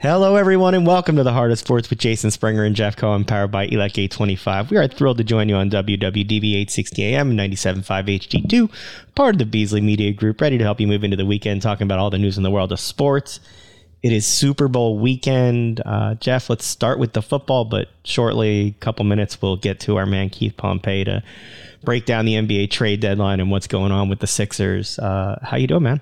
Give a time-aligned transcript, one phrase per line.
[0.00, 3.24] Hello, everyone, and welcome to the Heart of Sports with Jason Springer and Jeff Cohen,
[3.24, 4.70] powered by ELEC 825.
[4.70, 8.70] We are thrilled to join you on WWDB 860 AM and 97.5 HD2,
[9.16, 11.84] part of the Beasley Media Group, ready to help you move into the weekend talking
[11.84, 13.40] about all the news in the world of sports.
[14.00, 15.82] It is Super Bowl weekend.
[15.84, 19.96] Uh, Jeff, let's start with the football, but shortly, a couple minutes, we'll get to
[19.96, 21.24] our man Keith Pompey to
[21.82, 24.96] break down the NBA trade deadline and what's going on with the Sixers.
[25.00, 26.00] Uh, how you doing, man?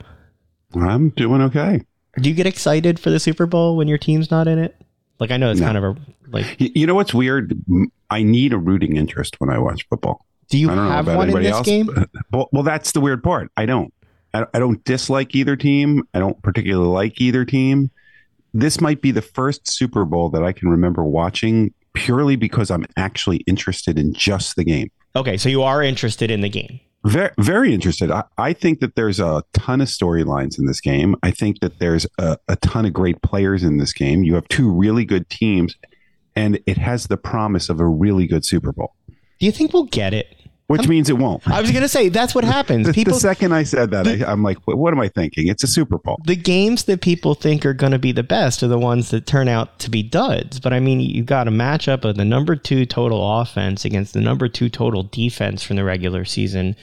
[0.75, 1.81] I'm doing okay.
[2.19, 4.77] Do you get excited for the Super Bowl when your team's not in it?
[5.19, 5.67] Like I know it's no.
[5.67, 5.97] kind of a
[6.29, 6.57] like.
[6.59, 7.59] You know what's weird?
[8.11, 10.25] I need a rooting interest when I watch football.
[10.49, 11.67] Do you have one in this else.
[11.67, 11.89] game?
[12.33, 13.51] Well, well, that's the weird part.
[13.57, 13.93] I don't.
[14.35, 16.03] I don't dislike either team.
[16.13, 17.91] I don't particularly like either team.
[18.53, 22.85] This might be the first Super Bowl that I can remember watching purely because I'm
[22.99, 24.91] actually interested in just the game.
[25.15, 26.81] Okay, so you are interested in the game.
[27.07, 28.11] Very, very interested.
[28.11, 31.15] I, I think that there's a ton of storylines in this game.
[31.23, 34.25] I think that there's a, a ton of great players in this game.
[34.25, 35.77] You have two really good teams,
[36.35, 38.93] and it has the promise of a really good Super Bowl.
[39.39, 40.35] Do you think we'll get it?
[40.69, 41.47] Which I'm, means it won't.
[41.47, 42.91] I was going to say that's what happens.
[42.91, 45.47] People, the second I said that, the, I, am like, what am I thinking?
[45.47, 46.21] It's a Super Bowl.
[46.25, 49.27] The games that people think are going to be the best are the ones that
[49.27, 50.59] turn out to be duds.
[50.59, 54.21] But I mean, you got a matchup of the number two total offense against the
[54.21, 56.75] number two total defense from the regular season.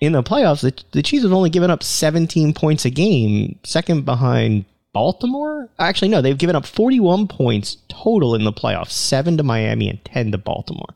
[0.00, 4.06] In the playoffs, the, the Chiefs have only given up 17 points a game, second
[4.06, 5.68] behind Baltimore.
[5.78, 10.02] Actually, no, they've given up 41 points total in the playoffs, seven to Miami and
[10.06, 10.94] 10 to Baltimore.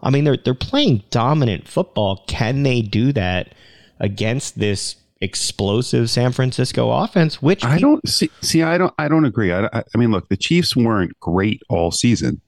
[0.00, 2.24] I mean, they're they're playing dominant football.
[2.26, 3.54] Can they do that
[3.98, 7.42] against this explosive San Francisco offense?
[7.42, 8.30] Which I don't see.
[8.40, 8.94] See, I don't.
[8.98, 9.52] I don't agree.
[9.52, 12.40] I, I mean, look, the Chiefs weren't great all season.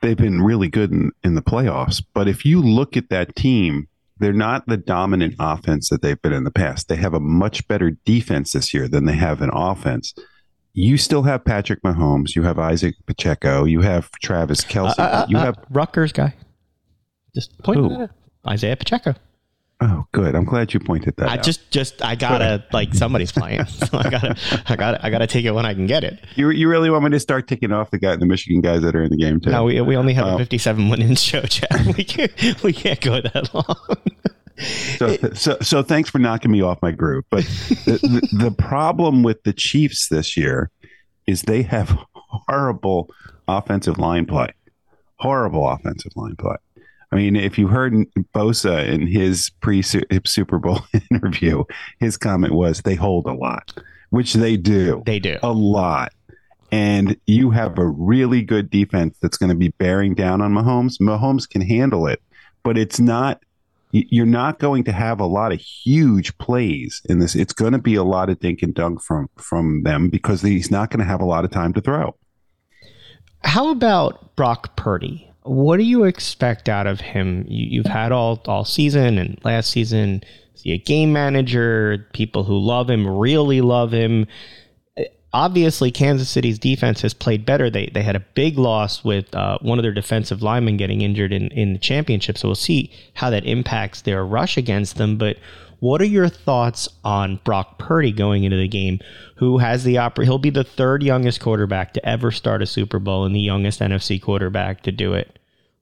[0.00, 2.02] They've been really good in, in the playoffs.
[2.12, 6.34] But if you look at that team, they're not the dominant offense that they've been
[6.34, 6.88] in the past.
[6.88, 10.12] They have a much better defense this year than they have an offense
[10.74, 15.26] you still have Patrick Mahomes, you have Isaac Pacheco, you have Travis Kelce, uh, uh,
[15.28, 16.34] you uh, have Rutgers guy.
[17.34, 18.10] Just point at
[18.46, 19.14] Isaiah Pacheco.
[19.80, 20.34] Oh, good.
[20.34, 21.28] I'm glad you pointed that.
[21.28, 21.42] I out.
[21.42, 24.36] just, just, I gotta like somebody's playing, so I gotta,
[24.66, 26.20] I gotta, I gotta take it when I can get it.
[26.36, 28.94] You, you really want me to start ticking off the guy, the Michigan guys that
[28.94, 29.50] are in the game too?
[29.50, 30.38] No, we, we only have a oh.
[30.38, 31.68] 57 win show, Chad.
[31.96, 33.96] We can't, we can't go that long.
[34.96, 37.24] so, so, so thanks for knocking me off my groove.
[37.28, 37.44] But
[37.84, 40.70] the, the, the problem with the Chiefs this year
[41.26, 43.10] is they have horrible
[43.48, 44.52] offensive line play.
[45.16, 46.56] Horrible offensive line play.
[47.14, 47.94] I mean, if you heard
[48.34, 50.80] Bosa in his pre Super Bowl
[51.12, 51.62] interview,
[52.00, 53.72] his comment was they hold a lot,
[54.10, 55.00] which they do.
[55.06, 55.38] They do.
[55.44, 56.12] A lot.
[56.72, 61.00] And you have a really good defense that's going to be bearing down on Mahomes.
[61.00, 62.20] Mahomes can handle it,
[62.64, 63.40] but it's not
[63.92, 67.36] you're not going to have a lot of huge plays in this.
[67.36, 70.68] It's going to be a lot of dink and dunk from from them because he's
[70.68, 72.16] not going to have a lot of time to throw.
[73.44, 75.30] How about Brock Purdy?
[75.44, 77.44] What do you expect out of him?
[77.48, 80.24] You, have had all all season and last season.
[80.54, 84.26] See a game manager, people who love him really love him.
[85.34, 87.68] Obviously, Kansas City's defense has played better.
[87.68, 91.32] They they had a big loss with uh, one of their defensive linemen getting injured
[91.32, 92.38] in, in the championship.
[92.38, 95.18] So we'll see how that impacts their rush against them.
[95.18, 95.36] But
[95.84, 99.00] what are your thoughts on Brock Purdy going into the game,
[99.36, 100.24] who has the opera?
[100.24, 103.80] He'll be the third youngest quarterback to ever start a Super Bowl and the youngest
[103.80, 105.38] NFC quarterback to do it.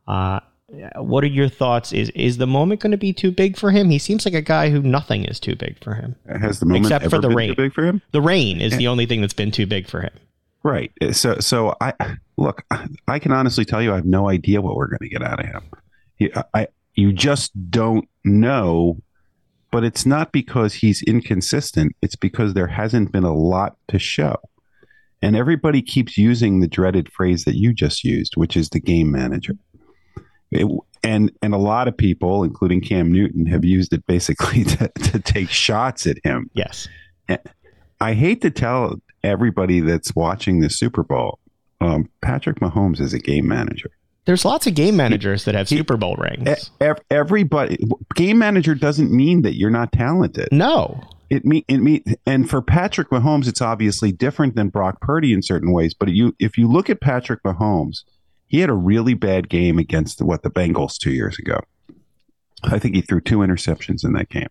[0.08, 0.40] Uh,
[0.96, 1.92] what are your thoughts?
[1.92, 3.90] Is is the moment going to be too big for him?
[3.90, 6.16] He seems like a guy who nothing is too big for him.
[6.26, 7.54] Has the moment except for the rain?
[7.54, 8.02] big for him?
[8.10, 10.14] The rain is the only thing that's been too big for him.
[10.64, 10.90] Right.
[11.12, 12.64] So so I look.
[13.06, 15.38] I can honestly tell you, I have no idea what we're going to get out
[15.38, 15.62] of him.
[16.16, 18.96] He, I you just don't know
[19.72, 21.96] but it's not because he's inconsistent.
[22.02, 24.36] It's because there hasn't been a lot to show.
[25.22, 29.10] And everybody keeps using the dreaded phrase that you just used, which is the game
[29.10, 29.54] manager.
[30.50, 30.68] It,
[31.02, 35.18] and and a lot of people, including Cam Newton, have used it basically to, to
[35.18, 36.50] take shots at him.
[36.52, 36.86] Yes.
[38.00, 41.38] I hate to tell everybody that's watching the Super Bowl,
[41.80, 43.90] um, Patrick Mahomes is a game manager.
[44.24, 46.70] There's lots of game managers that have Super Bowl rings.
[47.10, 47.78] Everybody,
[48.14, 50.48] game manager doesn't mean that you're not talented.
[50.52, 55.32] No, it mean it mean, and for Patrick Mahomes, it's obviously different than Brock Purdy
[55.32, 55.92] in certain ways.
[55.94, 58.04] But you, if you look at Patrick Mahomes,
[58.46, 61.58] he had a really bad game against what the Bengals two years ago.
[62.62, 64.50] I think he threw two interceptions in that game,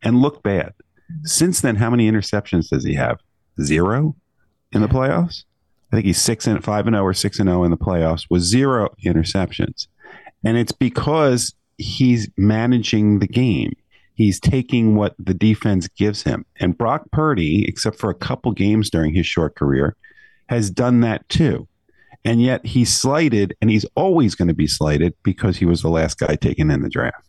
[0.00, 0.72] and looked bad.
[1.24, 3.18] Since then, how many interceptions does he have?
[3.60, 4.16] Zero
[4.72, 5.44] in the playoffs.
[5.92, 7.70] I think he's six and five and zero oh or six and zero oh in
[7.70, 9.88] the playoffs with zero interceptions,
[10.42, 13.72] and it's because he's managing the game.
[14.14, 16.44] He's taking what the defense gives him.
[16.60, 19.96] And Brock Purdy, except for a couple games during his short career,
[20.48, 21.66] has done that too.
[22.24, 25.88] And yet he's slighted and he's always going to be slighted because he was the
[25.88, 27.26] last guy taken in the draft.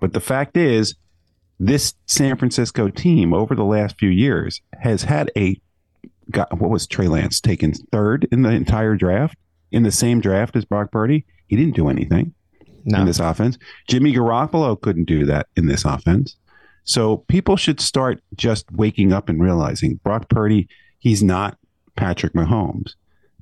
[0.00, 0.94] But the fact is,
[1.60, 5.60] this San Francisco team over the last few years has had a
[6.30, 9.36] got what was Trey Lance taken third in the entire draft
[9.70, 11.24] in the same draft as Brock Purdy.
[11.46, 12.34] He didn't do anything
[12.84, 13.00] no.
[13.00, 13.58] in this offense.
[13.88, 16.36] Jimmy Garoppolo couldn't do that in this offense.
[16.84, 21.58] So people should start just waking up and realizing Brock Purdy, he's not
[21.96, 22.94] Patrick Mahomes,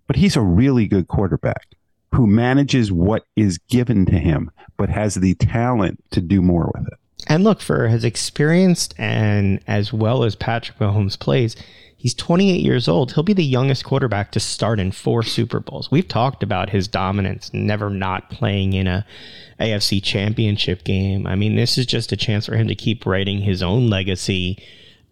[0.06, 1.66] but he's a really good quarterback
[2.14, 6.86] who manages what is given to him, but has the talent to do more with
[6.88, 6.98] it.
[7.28, 11.54] And look, for his experienced and as well as Patrick Mahomes plays,
[12.00, 13.12] he's 28 years old.
[13.12, 15.90] He'll be the youngest quarterback to start in four Super Bowls.
[15.90, 19.06] We've talked about his dominance, never not playing in a
[19.60, 21.26] AFC championship game.
[21.26, 24.56] I mean, this is just a chance for him to keep writing his own legacy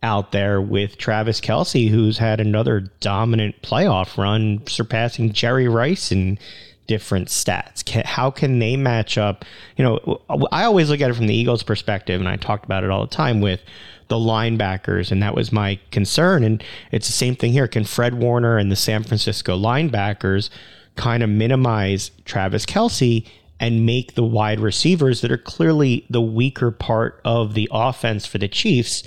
[0.02, 6.38] out there with Travis Kelce, who's had another dominant playoff run, surpassing Jerry Rice and
[6.86, 7.86] different stats?
[8.06, 9.44] How can they match up?
[9.76, 12.82] You know, I always look at it from the Eagles' perspective, and I talked about
[12.82, 13.60] it all the time with
[14.08, 16.42] the linebackers, and that was my concern.
[16.44, 17.68] And it's the same thing here.
[17.68, 20.50] Can Fred Warner and the San Francisco linebackers
[20.96, 23.26] kind of minimize Travis Kelce
[23.60, 28.38] and make the wide receivers that are clearly the weaker part of the offense for
[28.38, 29.02] the Chiefs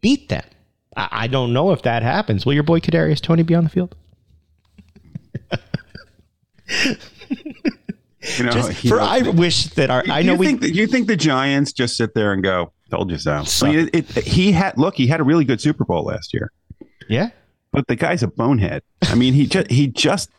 [0.00, 0.44] beat them?
[0.96, 2.46] I, I don't know if that happens.
[2.46, 3.94] Will your boy Kadarius Toney be on the field?
[8.38, 10.86] you know, just for know, I wish that our I know you we think you
[10.86, 14.24] think the Giants just sit there and go, "Told you so." I mean, it, it,
[14.24, 16.52] he had look, he had a really good Super Bowl last year.
[17.08, 17.30] Yeah,
[17.72, 18.82] but the guy's a bonehead.
[19.02, 20.30] I mean, he just he just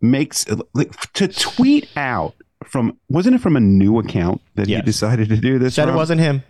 [0.00, 2.34] makes like, to tweet out
[2.64, 4.80] from wasn't it from a new account that yes.
[4.80, 5.74] he decided to do this?
[5.74, 5.94] Said from?
[5.94, 6.42] it wasn't him.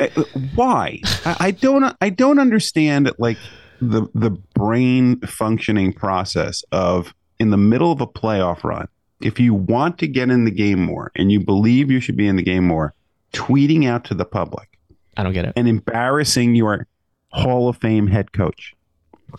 [0.00, 0.08] Uh,
[0.54, 1.00] why?
[1.24, 3.38] I, I don't I don't understand like
[3.80, 8.88] the the brain functioning process of in the middle of a playoff run,
[9.20, 12.26] if you want to get in the game more and you believe you should be
[12.26, 12.94] in the game more,
[13.32, 14.78] tweeting out to the public.
[15.16, 15.52] I don't get it.
[15.56, 16.86] And embarrassing your
[17.32, 18.74] Hall of Fame head coach,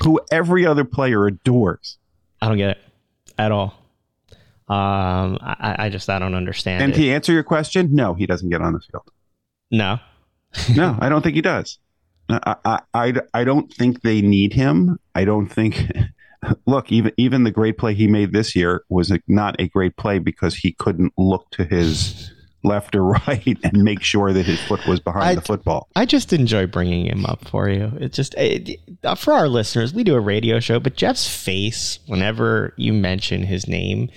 [0.03, 1.97] who every other player adores.
[2.41, 2.77] I don't get it
[3.37, 3.75] at all.
[4.67, 6.83] Um, I, I just I don't understand.
[6.83, 6.97] And it.
[6.97, 9.09] to answer your question, no, he doesn't get on the field.
[9.71, 9.99] No,
[10.75, 11.79] no, I don't think he does.
[12.29, 14.97] I, I, I, I don't think they need him.
[15.13, 15.91] I don't think
[16.65, 19.95] look, even even the great play he made this year was a, not a great
[19.97, 22.32] play because he couldn't look to his
[22.63, 25.87] left or right and make sure that his foot was behind I, the football.
[25.95, 27.91] I just enjoy bringing him up for you.
[27.99, 31.99] It's just it, uh, for our listeners, we do a radio show, but Jeff's face
[32.07, 34.09] whenever you mention his name,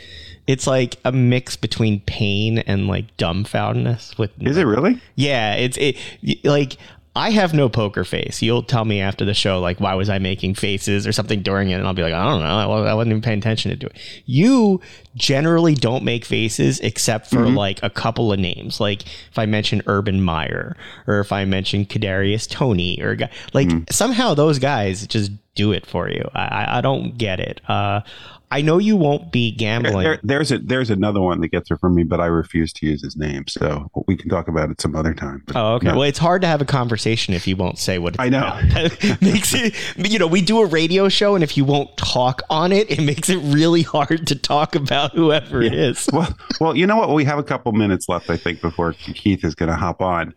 [0.47, 4.17] it's like a mix between pain and like dumbfoundedness.
[4.17, 5.01] With is it really?
[5.17, 5.97] Yeah, it's it
[6.45, 6.77] like
[7.17, 8.43] I have no poker face.
[8.43, 11.71] You'll tell me after the show, like, why was I making faces or something during
[11.71, 11.75] it?
[11.75, 12.85] And I'll be like, I don't know.
[12.85, 13.97] I wasn't even paying attention to it.
[14.27, 14.81] You
[15.15, 17.57] generally don't make faces except for mm-hmm.
[17.57, 18.81] like a couple of names.
[18.81, 20.77] Like if I mention Urban Meyer
[21.07, 23.17] or if I mention Kadarius Toney or
[23.53, 23.85] like mm-hmm.
[23.91, 26.29] somehow those guys just do it for you.
[26.35, 27.63] I, I don't get it.
[27.67, 28.03] Uh,
[28.51, 30.05] I know you won't be gambling.
[30.05, 32.87] There, there's a there's another one that gets it from me, but I refuse to
[32.87, 33.47] use his name.
[33.49, 35.43] So we can talk about it some other time.
[35.55, 35.89] Oh, okay.
[35.89, 35.95] No.
[35.95, 38.61] Well, it's hard to have a conversation if you won't say what I know.
[39.21, 39.75] makes it.
[39.97, 43.03] You know, we do a radio show, and if you won't talk on it, it
[43.03, 45.69] makes it really hard to talk about whoever yeah.
[45.69, 46.09] it is.
[46.13, 47.13] Well, well, you know what?
[47.13, 50.33] We have a couple minutes left, I think, before Keith is going to hop on.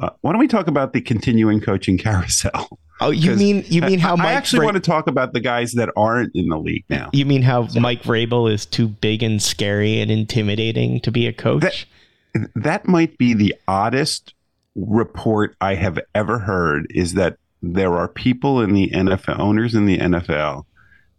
[0.00, 2.78] Uh, why don't we talk about the continuing coaching carousel?
[3.00, 5.32] Oh, you mean you mean how I, Mike I actually Fra- want to talk about
[5.32, 7.10] the guys that aren't in the league now.
[7.12, 11.26] You mean how so, Mike Vrabel is too big and scary and intimidating to be
[11.26, 11.88] a coach?
[12.34, 14.34] That, that might be the oddest
[14.76, 16.86] report I have ever heard.
[16.90, 20.64] Is that there are people in the NFL, owners in the NFL,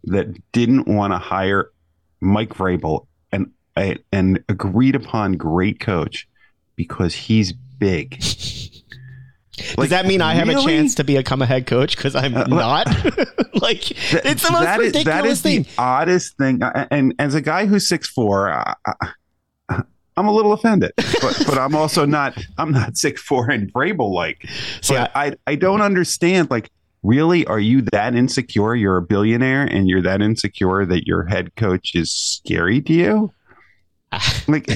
[0.04, 1.70] that didn't want to hire
[2.20, 3.52] Mike Vrabel and
[4.12, 6.26] an agreed upon great coach
[6.74, 8.22] because he's big.
[9.56, 10.62] Does like, that mean I have really?
[10.62, 12.86] a chance to become a head coach because I'm uh, not?
[13.54, 15.62] like th- it's the most that ridiculous is, that is thing.
[15.62, 16.60] The oddest thing.
[16.90, 18.74] And as a guy who's six four, I,
[20.16, 22.36] am a little offended, but but I'm also not.
[22.58, 24.46] I'm not six four and Vrabel like.
[24.90, 26.50] I, I I don't understand.
[26.50, 26.70] Like,
[27.02, 28.74] really, are you that insecure?
[28.74, 33.32] You're a billionaire, and you're that insecure that your head coach is scary to you?
[34.48, 34.68] like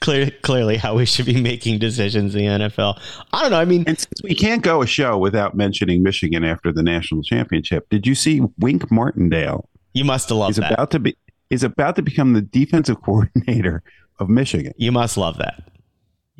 [0.00, 3.00] clearly, clearly how we should be making decisions in the NFL.
[3.32, 3.60] I don't know.
[3.60, 7.22] I mean, and since we can't go a show without mentioning Michigan after the national
[7.22, 9.68] championship, did you see Wink Martindale?
[9.92, 10.72] You must have loved is that.
[10.72, 11.16] about to be
[11.48, 13.82] is about to become the defensive coordinator
[14.18, 14.72] of Michigan.
[14.76, 15.64] You must love that.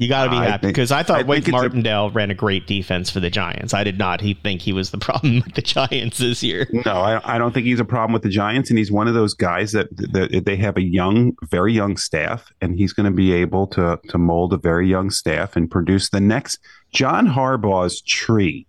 [0.00, 2.30] You got to be happy because I I thought think Wade it's a- Martindale ran
[2.30, 3.75] a great defense for the Giants.
[3.75, 6.66] I did not he think he was the problem with the Giants this year.
[6.73, 9.12] No, I, I don't think he's a problem with the Giants, and he's one of
[9.14, 13.14] those guys that, that they have a young, very young staff, and he's going to
[13.14, 16.59] be able to to mold a very young staff and produce the next
[16.95, 18.66] John Harbaugh's tree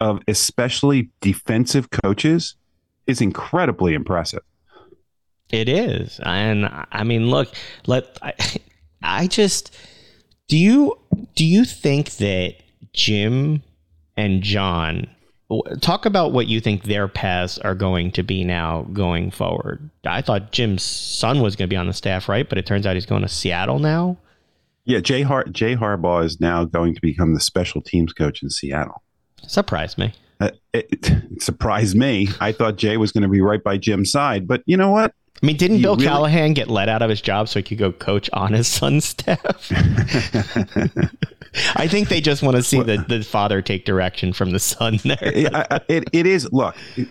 [0.00, 2.56] of especially defensive coaches
[3.06, 4.42] is incredibly impressive.
[5.50, 7.54] It is, and I mean, look,
[7.86, 8.34] let I,
[9.04, 9.72] I just
[10.48, 10.98] do you
[11.34, 12.56] do you think that
[12.92, 13.62] Jim
[14.16, 15.06] and John
[15.80, 19.88] talk about what you think their paths are going to be now going forward?
[20.06, 22.48] I thought Jim's son was going to be on the staff, right?
[22.48, 24.18] But it turns out he's going to Seattle now.
[24.84, 28.48] Yeah, Jay Har- Jay Harbaugh is now going to become the special teams coach in
[28.48, 29.02] Seattle.
[29.46, 30.14] Surprised me.
[30.40, 32.28] Uh, it, it surprised me.
[32.40, 35.12] I thought Jay was going to be right by Jim's side, but you know what?
[35.42, 37.62] I mean, didn't You Bill really- Callahan get let out of his job so he
[37.62, 39.70] could go coach on his son's staff?
[41.76, 44.98] I think they just want to see the, the father take direction from the son
[45.04, 45.18] there.
[45.20, 47.08] it, it, it is look it-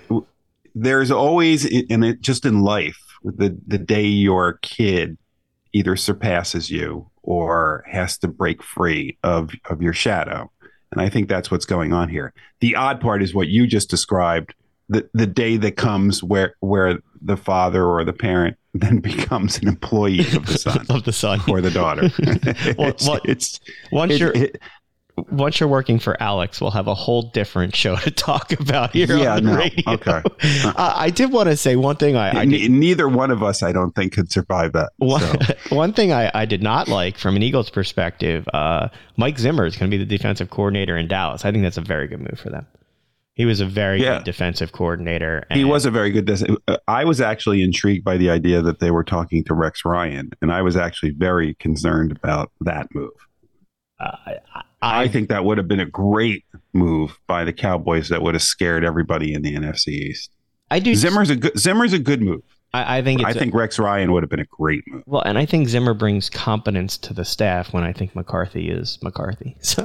[0.76, 5.18] there's always and it just in life the the day your kid
[5.74, 10.52] either surpasses you or has to break free of of your shadow
[10.92, 13.90] and i think that's what's going on here the odd part is what you just
[13.90, 14.54] described
[14.90, 19.68] the the day that comes where where the father or the parent then becomes an
[19.68, 21.40] employee of the son of the son.
[21.48, 22.04] or the daughter
[22.78, 23.60] Well, it's, well, it's
[23.92, 24.62] Once it- you're it-
[25.32, 29.18] once you're working for Alex, we'll have a whole different show to talk about here
[29.18, 29.84] Yeah, on the no, radio.
[29.94, 30.22] okay.
[30.64, 32.16] Uh, I did want to say one thing.
[32.16, 35.56] I, I did, neither one of us i don't think could survive that one, so.
[35.76, 38.48] one thing I, I did not like from an Eagles perspective.
[38.54, 41.46] Uh, Mike Zimmer is going to be the defensive coordinator in Dallas.
[41.46, 42.68] I think that's a very good move for them.
[43.38, 44.18] He was a very Yeah.
[44.18, 45.44] good defensive coordinator.
[45.52, 46.28] He was a very good.
[46.88, 50.52] I was actually intrigued by the idea that they were talking to Rex Ryan, and
[50.52, 53.12] I was actually very concerned about that move.
[54.00, 58.24] Uh, I, I, think that would have been a great move by the Cowboys that
[58.24, 60.32] would have scared everybody in the NFC East.
[60.72, 60.96] I do.
[60.96, 62.42] Zimmer's a good Zimmer's a good move.
[62.78, 63.22] I, I think.
[63.22, 65.04] It's I think Rex Ryan would have been a great move.
[65.06, 69.00] Well, and I think Zimmer brings competence to the staff when I think McCarthy is
[69.02, 69.56] McCarthy.
[69.68, 69.84] So,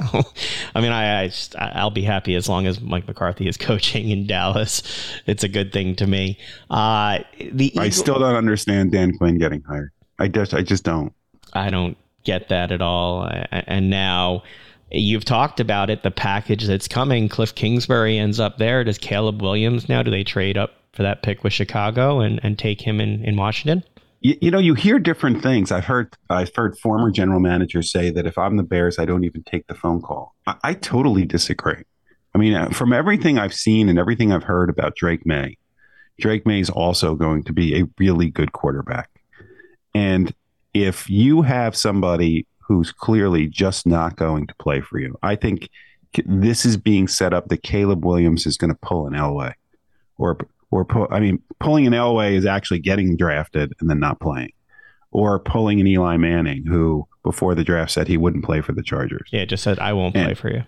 [0.73, 4.09] I mean, I, I just, I'll be happy as long as Mike McCarthy is coaching
[4.09, 4.81] in Dallas.
[5.25, 6.39] It's a good thing to me.
[6.69, 7.19] Uh,
[7.51, 9.91] the I still don't understand Dan Quinn getting hired.
[10.19, 11.13] I just I just don't.
[11.51, 13.29] I don't get that at all.
[13.51, 14.43] And now
[14.93, 17.27] you've talked about it, the package that's coming.
[17.27, 18.83] Cliff Kingsbury ends up there.
[18.83, 20.03] Does Caleb Williams now?
[20.03, 23.35] Do they trade up for that pick with Chicago and, and take him in, in
[23.35, 23.83] Washington?
[24.21, 25.71] You, you know, you hear different things.
[25.71, 29.23] I've heard I've heard former general managers say that if I'm the Bears, I don't
[29.23, 30.35] even take the phone call.
[30.47, 31.83] I, I totally disagree.
[32.35, 35.57] I mean, uh, from everything I've seen and everything I've heard about Drake Maye,
[36.19, 39.09] Drake Maye is also going to be a really good quarterback.
[39.93, 40.33] And
[40.73, 45.69] if you have somebody who's clearly just not going to play for you, I think
[46.25, 49.53] this is being set up that Caleb Williams is going to pull an Elway,
[50.17, 50.37] or
[50.71, 54.53] or pull, I mean, pulling an Elway is actually getting drafted and then not playing,
[55.11, 58.81] or pulling an Eli Manning who before the draft said he wouldn't play for the
[58.83, 59.29] Chargers.
[59.31, 60.63] Yeah, just said, I won't And- play for you.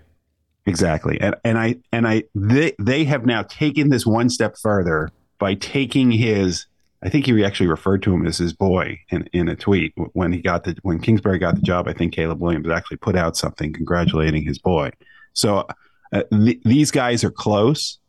[0.67, 1.19] Exactly.
[1.21, 5.53] And and I and I they they have now taken this one step further by
[5.55, 6.65] taking his
[7.05, 10.33] I think he actually referred to him as his boy in, in a tweet when
[10.33, 11.87] he got the when Kingsbury got the job.
[11.87, 14.89] I think Caleb Williams actually put out something congratulating his boy.
[15.33, 15.67] So
[16.11, 17.99] uh, th- these guys are close.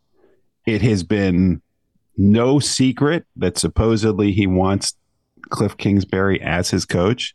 [0.65, 1.61] It has been
[2.17, 4.95] no secret that supposedly he wants
[5.51, 7.35] Cliff Kingsbury as his coach,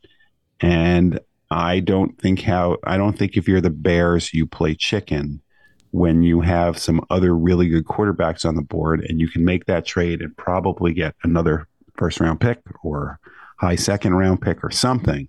[0.61, 1.19] and
[1.51, 5.43] I don't think how I don't think if you're the Bears, you play chicken
[5.91, 9.65] when you have some other really good quarterbacks on the board and you can make
[9.65, 13.19] that trade and probably get another first round pick or
[13.57, 15.27] high second round pick or something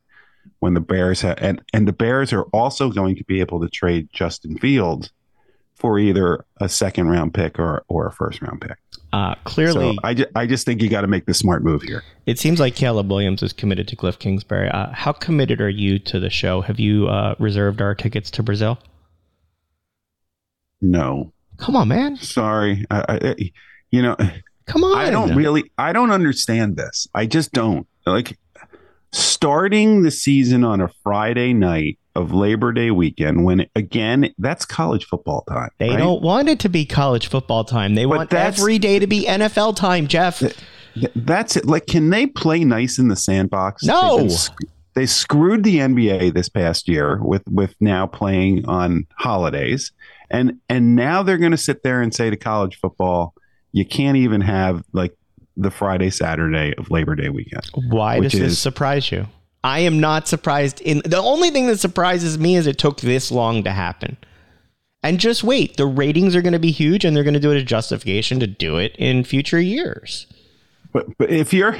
[0.60, 3.68] when the Bears have and, and the Bears are also going to be able to
[3.68, 5.10] trade Justin Fields
[5.74, 8.76] for either a second round pick or, or a first round pick.
[9.12, 11.82] Uh, clearly, So I, ju- I just think you got to make the smart move
[11.82, 12.02] here.
[12.24, 14.68] it seems like Caleb Williams is committed to Cliff Kingsbury.
[14.70, 16.60] Uh, how committed are you to the show?
[16.60, 18.78] Have you uh, reserved our tickets to Brazil?
[20.82, 22.16] No, Come on, man.
[22.16, 22.84] sorry.
[22.90, 23.34] I, I,
[23.90, 24.16] you know,
[24.66, 24.98] Come on.
[24.98, 27.06] I don't really I don't understand this.
[27.14, 27.86] I just don't.
[28.04, 28.36] Like
[29.12, 35.04] starting the season on a Friday night of Labor Day weekend when again that's college
[35.06, 35.70] football time.
[35.78, 35.98] They right?
[35.98, 37.94] don't want it to be college football time.
[37.94, 40.40] They But want every day to be NFL time, Jeff.
[40.40, 40.56] Th-
[41.16, 41.66] That's it.
[41.66, 43.84] Like can they play nice in the sandbox?
[43.84, 44.18] No.
[44.18, 44.36] They've been
[44.94, 49.92] They screwed the NBA this past year with with now playing on holidays.
[50.30, 53.34] And and now they're going to sit there and say to college football,
[53.72, 55.16] you can't even have like
[55.56, 57.70] the Friday Saturday of Labor Day weekend.
[57.74, 59.26] Why does this is- surprise you?
[59.64, 60.80] I am not surprised.
[60.80, 64.16] In the only thing that surprises me is it took this long to happen.
[65.04, 67.52] And just wait, the ratings are going to be huge, and they're going to do
[67.52, 70.26] it as justification to do it in future years.
[70.92, 71.76] But but if you're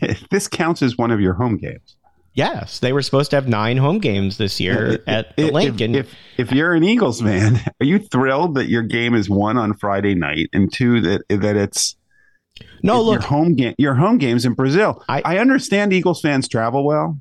[0.00, 1.96] if this counts as one of your home games.
[2.38, 5.96] Yes, they were supposed to have nine home games this year at the If- Lincoln.
[5.96, 9.74] If, if you're an Eagles fan, are you thrilled that your game is one on
[9.74, 11.96] Friday night and two that that it's
[12.80, 15.02] no, your look, home game your home games in Brazil?
[15.08, 17.20] I- I, understand Eagles fans travel well.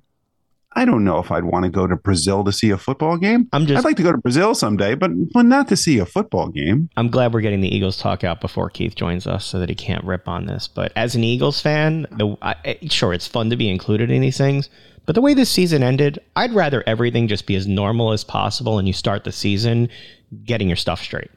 [0.75, 3.50] I don't know if I'd want to go to Brazil to see a football game.
[3.51, 6.05] I'm just I'd like to go to Brazil someday, but but not to see a
[6.05, 6.91] football game.
[6.95, 9.74] I'm glad we're getting the Eagles talk out before Keith joins us, so that he
[9.75, 10.67] can't rip on this.
[10.67, 14.38] But as an Eagles fan, the I- sure it's fun to be included in these
[14.38, 14.69] things,
[15.07, 18.77] but the way this season ended, I'd rather everything just be as normal as possible,
[18.77, 19.89] and you start the season
[20.43, 21.31] getting your stuff straight.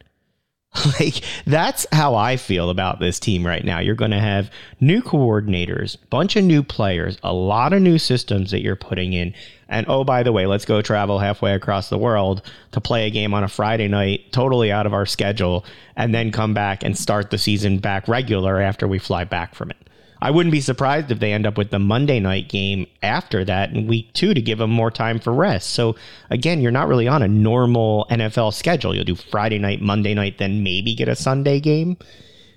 [1.01, 3.81] like that's how I feel about this team right now.
[3.81, 4.51] You're going to have
[4.81, 9.35] new coordinators, bunch of new players, a lot of new systems that you're putting in.
[9.69, 13.11] And oh, by the way, let's go travel halfway across the world to play a
[13.11, 15.65] game on a Friday night, totally out of our schedule,
[15.97, 19.71] and then come back and start the season back regular after we fly back from
[19.71, 19.90] it.
[20.23, 23.73] I wouldn't be surprised if they end up with the Monday night game after that
[23.73, 25.71] in week two to give them more time for rest.
[25.71, 25.97] So
[26.29, 28.95] again, you're not really on a normal NFL schedule.
[28.95, 31.97] You'll do Friday night, Monday night, then maybe get a Sunday game.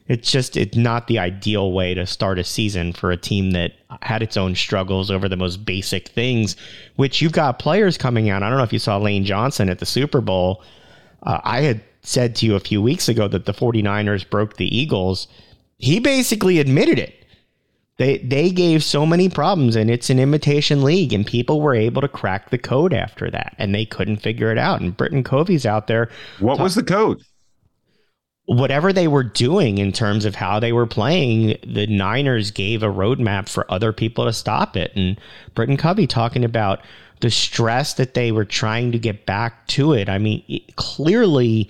[0.07, 3.73] It's just it's not the ideal way to start a season for a team that
[4.01, 6.57] had its own struggles over the most basic things,
[6.97, 8.43] which you've got players coming out.
[8.43, 10.61] I don't know if you saw Lane Johnson at the Super Bowl.
[11.23, 14.77] Uh, I had said to you a few weeks ago that the 49ers broke the
[14.77, 15.29] Eagles.
[15.77, 17.22] He basically admitted it.
[17.97, 22.01] They they gave so many problems and it's an imitation league and people were able
[22.01, 24.81] to crack the code after that and they couldn't figure it out.
[24.81, 26.09] And Britain Covey's out there
[26.39, 27.21] What was the code?
[28.45, 32.87] whatever they were doing in terms of how they were playing, the Niners gave a
[32.87, 34.91] roadmap for other people to stop it.
[34.95, 35.19] And
[35.55, 36.81] Britain Covey talking about
[37.21, 40.09] the stress that they were trying to get back to it.
[40.09, 41.69] I mean, it, clearly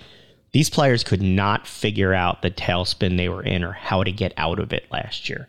[0.52, 4.32] these players could not figure out the tailspin they were in or how to get
[4.36, 5.48] out of it last year.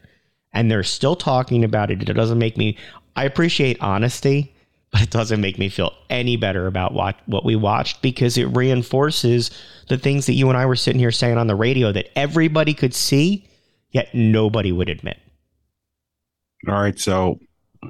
[0.55, 2.01] And they're still talking about it.
[2.01, 2.77] It doesn't make me,
[3.15, 4.55] I appreciate honesty
[4.95, 8.45] but it doesn't make me feel any better about what, what we watched because it
[8.55, 9.51] reinforces
[9.89, 12.73] the things that you and I were sitting here saying on the radio that everybody
[12.73, 13.45] could see,
[13.91, 15.19] yet nobody would admit.
[16.69, 17.39] All right, so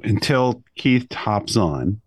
[0.02, 2.00] until Keith hops on,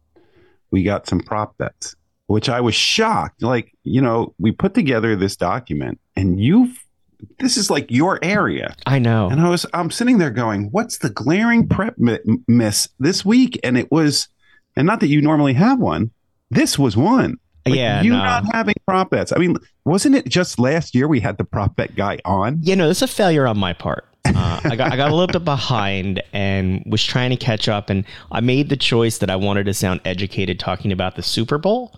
[0.70, 1.96] we got some prop bets,
[2.28, 3.42] which I was shocked.
[3.42, 6.74] Like, you know, we put together this document and you
[7.40, 8.76] this is like your area.
[8.86, 9.30] I know.
[9.30, 13.60] And I was I'm sitting there going, what's the glaring prep mi- miss this week?
[13.64, 14.28] And it was
[14.76, 16.12] and not that you normally have one.
[16.50, 17.38] This was one.
[17.66, 18.18] Like, yeah, you no.
[18.18, 19.32] not having prop bets.
[19.34, 22.60] I mean, wasn't it just last year we had the prop bet guy on?
[22.62, 24.06] you know, this is a failure on my part.
[24.26, 27.90] Uh, I got I got a little bit behind and was trying to catch up,
[27.90, 31.58] and I made the choice that I wanted to sound educated talking about the Super
[31.58, 31.98] Bowl.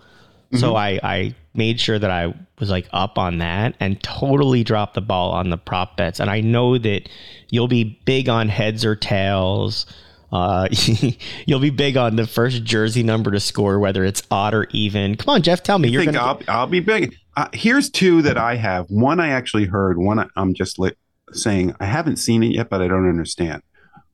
[0.54, 4.94] So I I made sure that I was like up on that and totally dropped
[4.94, 6.20] the ball on the prop bets.
[6.20, 7.08] And I know that
[7.50, 9.86] you'll be big on heads or tails.
[10.30, 10.68] Uh,
[11.46, 15.14] you'll be big on the first jersey number to score, whether it's odd or even.
[15.16, 16.40] Come on, Jeff, tell me you're think gonna.
[16.48, 17.14] I'll, I'll be big.
[17.36, 18.86] Uh, here's two that I have.
[18.88, 19.98] One I actually heard.
[19.98, 20.92] One I- I'm just li-
[21.32, 23.62] saying I haven't seen it yet, but I don't understand.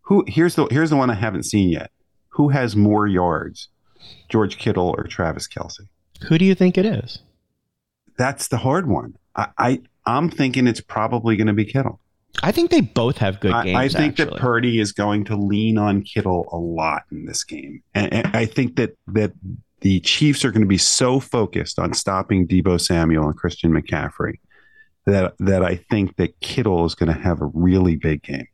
[0.03, 0.25] Who?
[0.27, 1.91] Here's the here's the one I haven't seen yet.
[2.31, 3.69] Who has more yards,
[4.29, 5.81] George Kittle or Travis Kelce?
[6.27, 7.21] Who do you think it is?
[8.17, 9.17] That's the hard one.
[9.37, 12.01] I, I I'm thinking it's probably going to be Kittle.
[12.43, 13.95] I think they both have good I, games.
[13.95, 14.35] I think actually.
[14.35, 18.37] that Purdy is going to lean on Kittle a lot in this game, and, and
[18.37, 19.33] I think that that
[19.81, 24.39] the Chiefs are going to be so focused on stopping Deebo Samuel and Christian McCaffrey
[25.07, 28.49] that that I think that Kittle is going to have a really big game.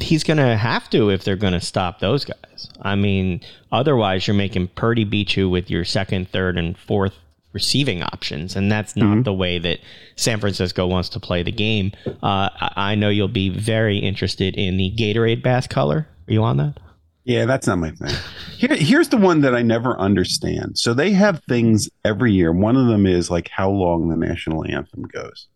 [0.00, 2.68] He's going to have to if they're going to stop those guys.
[2.82, 3.40] I mean,
[3.72, 7.14] otherwise, you're making Purdy beat you with your second, third, and fourth
[7.52, 9.24] receiving options, and that's not Mhm.
[9.24, 9.78] the way that
[10.16, 11.92] San Francisco wants to play the game.
[12.06, 16.08] Uh, I, I know you'll be very interested in the Gatorade bass color.
[16.28, 16.78] Are you on that?
[17.24, 18.14] Yeah, that's not my thing.
[18.58, 20.78] Here, here's the one that I never understand.
[20.78, 22.52] So they have things every year.
[22.52, 25.46] One of them is like how long the national anthem goes.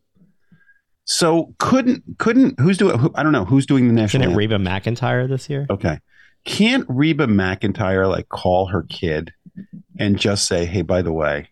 [1.10, 2.98] So couldn't couldn't who's doing?
[2.98, 4.38] Who, I don't know who's doing the Isn't national it anthem.
[4.38, 5.66] Reba McEntire this year?
[5.70, 5.98] Okay.
[6.44, 9.32] Can't Reba McEntire like call her kid
[9.98, 11.48] and just say, "Hey, by the way,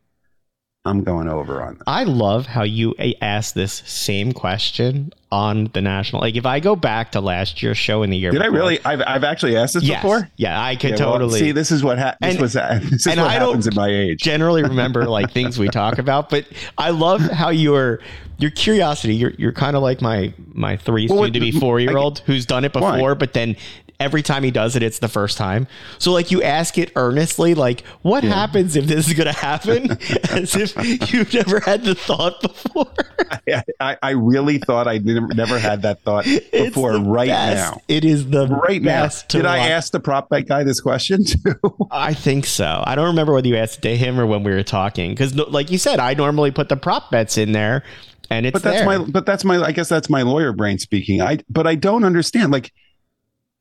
[0.87, 5.81] I'm going over on this." I love how you asked this same question on the
[5.81, 6.23] national.
[6.23, 8.79] Like, if I go back to last year's show in the year, Did I really?
[8.85, 10.01] I've, I've actually asked this Yes.
[10.01, 10.31] before.
[10.37, 11.41] Yeah, I could Yeah, well, totally.
[11.41, 11.53] see.
[11.53, 12.55] This is what ha- this was.
[12.81, 14.21] This is what I happens at my age.
[14.21, 16.47] generally remember like things we talk about, but
[16.79, 17.99] I love how your
[18.39, 19.15] your curiosity.
[19.17, 22.21] You're you're kind of like my my three Well, soon to be four year old
[22.21, 22.93] who's done it Why?
[22.97, 23.57] before, but then
[24.01, 25.67] every time he does it, it's the first time.
[25.99, 28.35] So like you ask it earnestly, like what yeah.
[28.35, 29.91] happens if this is going to happen,
[30.31, 32.93] as if you've never had the thought before.
[33.31, 36.99] I, I, I, really thought I never had that thought before.
[36.99, 37.73] Right best.
[37.73, 39.09] now, it is the right now.
[39.29, 39.59] Did watch.
[39.59, 41.55] I ask the prop bet guy this question too?
[41.91, 42.83] I think so.
[42.87, 45.35] I don't remember whether you asked it to him or when we were talking because,
[45.35, 47.83] like you said, I normally put the prop bets in there
[48.31, 48.87] and it's but that's there.
[48.87, 52.03] my but that's my i guess that's my lawyer brain speaking i but i don't
[52.03, 52.73] understand like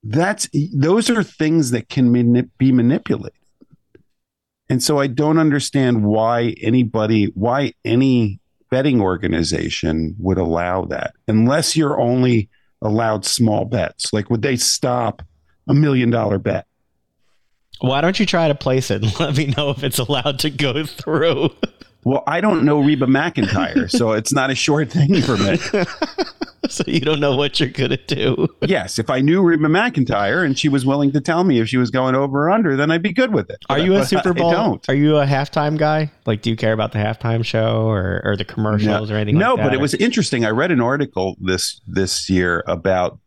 [0.05, 3.33] that's those are things that can manip- be manipulated.
[4.69, 8.39] And so i don't understand why anybody why any
[8.71, 12.49] betting organization would allow that unless you're only
[12.81, 14.13] allowed small bets.
[14.13, 15.21] Like would they stop
[15.67, 16.67] a million dollar bet?
[17.79, 20.49] Why don't you try to place it and let me know if it's allowed to
[20.49, 21.49] go through
[22.05, 25.57] Well, I don't know Reba McEntire, so it's not a short thing for me.
[26.69, 28.47] so you don't know what you're gonna do.
[28.61, 31.77] yes, if I knew Reba McEntire and she was willing to tell me if she
[31.77, 33.57] was going over or under, then I'd be good with it.
[33.69, 34.51] Are but, you a Super Bowl?
[34.51, 34.87] don't.
[34.87, 36.11] Are you a halftime guy?
[36.27, 39.39] Like, do you care about the halftime show or, or the commercials no, or anything?
[39.39, 40.45] No, like but it was interesting.
[40.45, 43.17] I read an article this this year about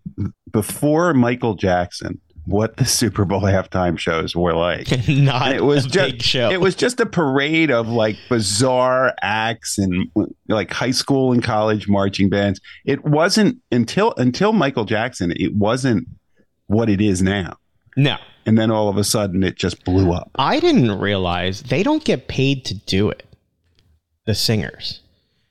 [0.52, 4.88] before Michael Jackson what the Super Bowl halftime shows were like.
[5.08, 6.50] Not it was just show.
[6.50, 10.10] It was just a parade of like bizarre acts and
[10.48, 12.60] like high school and college marching bands.
[12.84, 15.32] It wasn't until until Michael Jackson.
[15.36, 16.08] It wasn't
[16.66, 17.56] what it is now.
[17.96, 18.16] No.
[18.46, 20.30] And then all of a sudden it just blew up.
[20.36, 23.24] I didn't realize they don't get paid to do it.
[24.24, 25.00] The singers.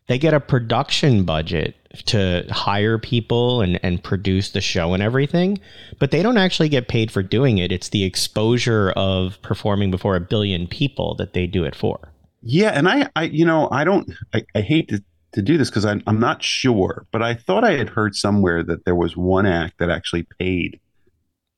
[0.08, 5.60] They get a production budget to hire people and, and produce the show and everything,
[6.00, 7.72] but they don't actually get paid for doing it.
[7.72, 12.14] It's the exposure of performing before a billion people that they do it for.
[12.42, 15.70] Yeah, and I, I you know, I don't, I, I hate to, to do this
[15.70, 19.18] because I'm, I'm not sure, but I thought I had heard somewhere that there was
[19.18, 20.80] one act that actually paid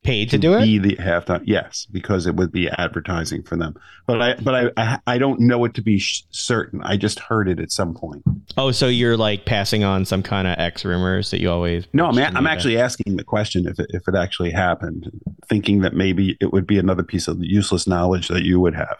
[0.03, 0.61] paid to, to do it?
[0.63, 3.75] Be the halftime, yes, because it would be advertising for them.
[4.07, 6.81] But I, but I, I, I don't know it to be sh- certain.
[6.83, 8.23] I just heard it at some point.
[8.57, 11.85] Oh, so you're like passing on some kind of X rumors that you always?
[11.93, 15.11] No, I'm, a- I'm actually asking the question if it, if it actually happened,
[15.47, 18.97] thinking that maybe it would be another piece of useless knowledge that you would have.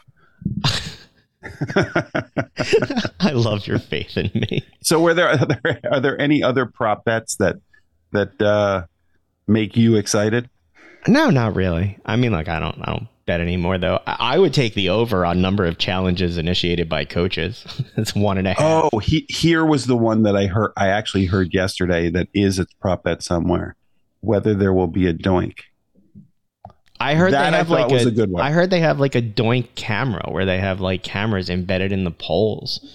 [3.19, 4.63] I love your faith in me.
[4.81, 7.55] So, were there are, there are there any other prop bets that
[8.11, 8.85] that uh,
[9.47, 10.49] make you excited?
[11.07, 11.97] No, not really.
[12.05, 13.99] I mean, like I don't, I don't bet anymore though.
[14.07, 17.65] I, I would take the over on number of challenges initiated by coaches.
[17.97, 18.89] it's one and a half.
[18.91, 20.71] Oh, he, here was the one that I heard.
[20.75, 23.75] I actually heard yesterday that is a prop bet somewhere.
[24.21, 25.59] Whether there will be a doink.
[26.99, 28.43] I heard that they have like a, a good one.
[28.43, 32.03] I heard they have like a doink camera where they have like cameras embedded in
[32.03, 32.85] the poles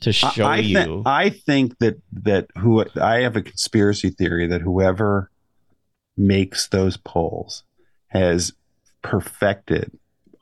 [0.00, 1.02] to show I, I you.
[1.06, 5.30] I think that that who I have a conspiracy theory that whoever
[6.16, 7.64] makes those polls
[8.08, 8.52] has
[9.02, 9.90] perfected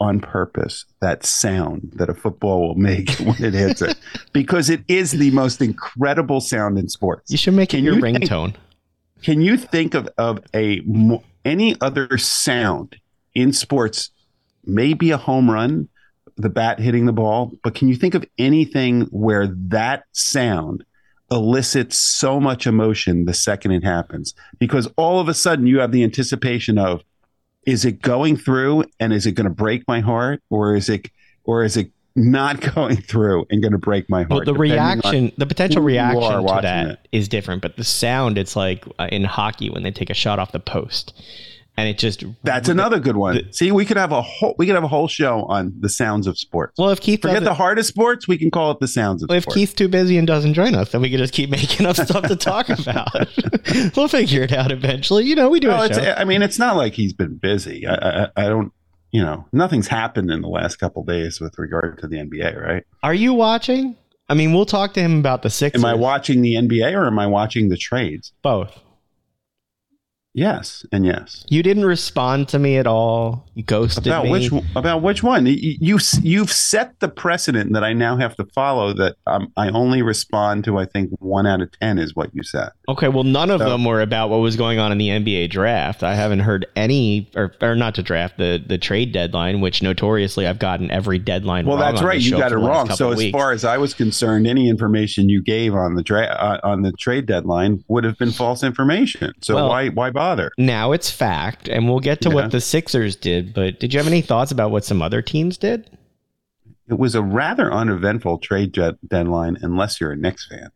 [0.02, 3.96] on purpose that sound that a football will make when it hits it
[4.32, 7.30] because it is the most incredible sound in sports.
[7.30, 8.54] You should make can it your ringtone.
[9.22, 10.82] Can you think of, of a
[11.44, 12.96] any other sound
[13.34, 14.10] in sports?
[14.64, 15.88] Maybe a home run,
[16.36, 20.84] the bat hitting the ball, but can you think of anything where that sound
[21.32, 25.90] elicits so much emotion the second it happens because all of a sudden you have
[25.90, 27.02] the anticipation of
[27.66, 31.08] is it going through and is it going to break my heart or is it
[31.44, 35.32] or is it not going through and going to break my heart well the reaction
[35.38, 37.08] the potential reaction to that it.
[37.12, 40.38] is different but the sound it's like uh, in hockey when they take a shot
[40.38, 41.14] off the post
[41.76, 43.36] and it just that's another good one.
[43.36, 45.88] The, See, we could have a whole we could have a whole show on the
[45.88, 46.78] sounds of sports.
[46.78, 49.30] Well, if Keith forget the hardest sports, we can call it the sounds of.
[49.30, 49.56] Well, if sports.
[49.56, 52.24] Keith's too busy and doesn't join us, then we could just keep making up stuff
[52.28, 53.12] to talk about.
[53.96, 55.24] we'll figure it out eventually.
[55.24, 55.70] You know, we do.
[55.72, 57.86] It's, I mean, it's not like he's been busy.
[57.86, 58.72] I, I, I don't.
[59.10, 62.84] You know, nothing's happened in the last couple days with regard to the NBA, right?
[63.02, 63.96] Are you watching?
[64.30, 65.76] I mean, we'll talk to him about the six.
[65.76, 68.32] Am I watching the NBA or am I watching the trades?
[68.42, 68.80] Both.
[70.34, 71.44] Yes, and yes.
[71.50, 73.46] You didn't respond to me at all.
[73.54, 74.48] You ghosted about me.
[74.48, 75.44] Which, about which one?
[75.44, 78.94] You, you have set the precedent that I now have to follow.
[78.94, 80.78] That um, I only respond to.
[80.78, 82.70] I think one out of ten is what you said.
[82.88, 85.50] Okay, well, none of so, them were about what was going on in the NBA
[85.50, 86.02] draft.
[86.02, 90.46] I haven't heard any, or, or not to draft the the trade deadline, which notoriously
[90.46, 91.66] I've gotten every deadline.
[91.66, 92.20] Well, that's right.
[92.20, 92.88] You got it wrong.
[92.90, 93.32] So as weeks.
[93.32, 96.92] far as I was concerned, any information you gave on the draft uh, on the
[96.92, 99.34] trade deadline would have been false information.
[99.42, 100.21] So well, why why bother?
[100.58, 102.34] Now it's fact, and we'll get to yeah.
[102.34, 103.54] what the Sixers did.
[103.54, 105.90] But did you have any thoughts about what some other teams did?
[106.88, 108.76] It was a rather uneventful trade
[109.08, 110.70] deadline, unless you're a Knicks fan.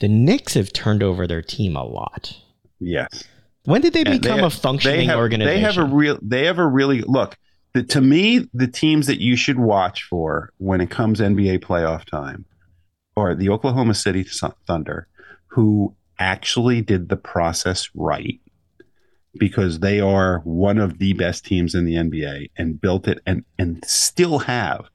[0.00, 2.36] The Knicks have turned over their team a lot.
[2.80, 3.24] Yes.
[3.64, 5.54] When did they And become they- a functioning they have, organization?
[5.54, 6.18] They have a real.
[6.20, 7.36] They have a really look.
[7.74, 12.04] The, to me, the teams that you should watch for when it comes NBA playoff
[12.04, 12.44] time
[13.16, 14.26] are the Oklahoma City
[14.66, 15.06] Thunder,
[15.46, 18.40] who actually did the process right
[19.38, 23.44] because they are one of the best teams in the NBA and built it and
[23.58, 24.86] and still have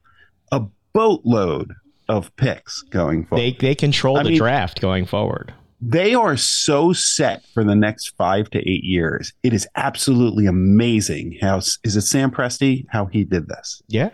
[0.52, 0.62] a
[0.94, 1.74] boatload
[2.10, 5.54] of picks going forward they they control I the mean- draft going forward.
[5.82, 9.34] they are so set for the next five to eight years.
[9.44, 14.10] It is absolutely amazing how is it Sam Presti how he did this, Yeah.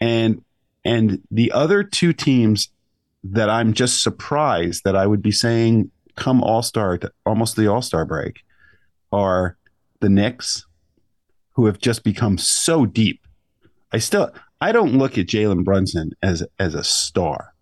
[0.00, 0.42] and
[0.84, 2.68] and the other two teams
[3.24, 7.82] that I'm just surprised that I would be saying come All Star almost the All
[7.82, 8.40] Star break
[9.12, 9.56] are
[10.00, 10.66] the Knicks,
[11.52, 13.26] who have just become so deep.
[13.92, 17.52] I still I don't look at Jalen Brunson as as a star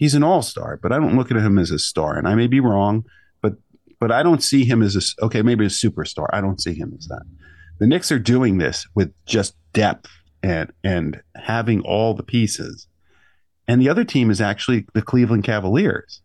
[0.00, 2.16] he's an all-star, but I don't look at him as a star.
[2.16, 3.04] And I may be wrong,
[3.42, 3.52] but
[4.00, 6.26] but I don't see him as a okay, maybe a superstar.
[6.32, 7.22] I don't see him as that.
[7.78, 10.10] The Knicks are doing this with just depth
[10.42, 12.88] and and having all the pieces.
[13.68, 16.22] And the other team is actually the Cleveland Cavaliers,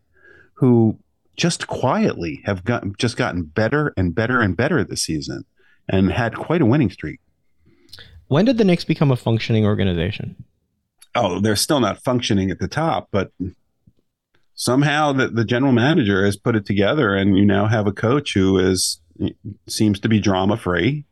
[0.54, 0.98] who
[1.36, 5.46] just quietly have gotten just gotten better and better and better this season
[5.88, 7.20] and had quite a winning streak.
[8.28, 10.36] When did the Knicks become a functioning organization?
[11.18, 13.32] oh, they're still not functioning at the top, but
[14.54, 18.34] somehow the, the general manager has put it together and you now have a coach
[18.34, 19.00] who is
[19.68, 21.06] seems to be drama free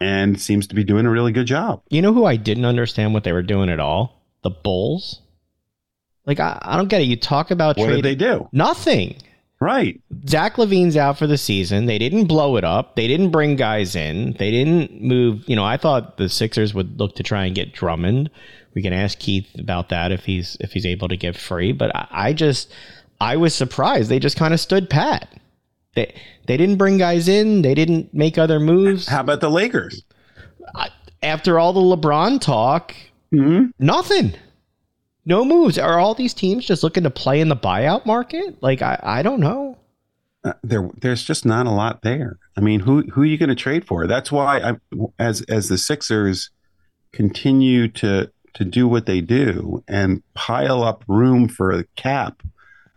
[0.00, 1.82] and seems to be doing a really good job.
[1.90, 4.24] You know who I didn't understand what they were doing at all?
[4.42, 5.20] The Bulls.
[6.26, 7.08] Like I, I don't get it.
[7.08, 8.48] You talk about What trading did they do?
[8.52, 9.16] nothing.
[9.60, 10.00] Right.
[10.26, 11.84] Zach LaVine's out for the season.
[11.84, 12.96] They didn't blow it up.
[12.96, 14.32] They didn't bring guys in.
[14.38, 15.44] They didn't move.
[15.46, 18.30] You know, I thought the Sixers would look to try and get Drummond.
[18.74, 21.72] We can ask Keith about that if he's if he's able to get free.
[21.72, 22.72] But I, I just
[23.20, 24.10] I was surprised.
[24.10, 25.28] They just kind of stood pat.
[25.94, 26.14] They
[26.46, 27.60] they didn't bring guys in.
[27.60, 29.08] They didn't make other moves.
[29.08, 30.04] How about the Lakers?
[31.22, 32.94] After all the LeBron talk,
[33.30, 34.32] hmm nothing.
[35.30, 35.78] No moves.
[35.78, 38.60] Are all these teams just looking to play in the buyout market?
[38.60, 39.78] Like I, I don't know.
[40.42, 42.36] Uh, there, there's just not a lot there.
[42.56, 44.08] I mean, who who are you going to trade for?
[44.08, 44.76] That's why I,
[45.20, 46.50] as as the Sixers
[47.12, 52.42] continue to to do what they do and pile up room for the cap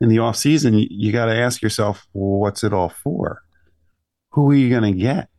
[0.01, 3.43] in the off season, you, you got to ask yourself, well, what's it all for?
[4.31, 5.29] Who are you going to get?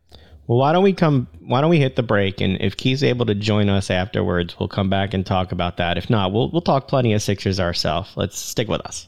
[0.47, 1.27] Well, why don't we come?
[1.39, 2.39] Why don't we hit the break?
[2.39, 5.97] And if Keith's able to join us afterwards, we'll come back and talk about that.
[5.97, 8.11] If not, we'll we'll talk plenty of Sixers ourselves.
[8.15, 9.07] Let's stick with us.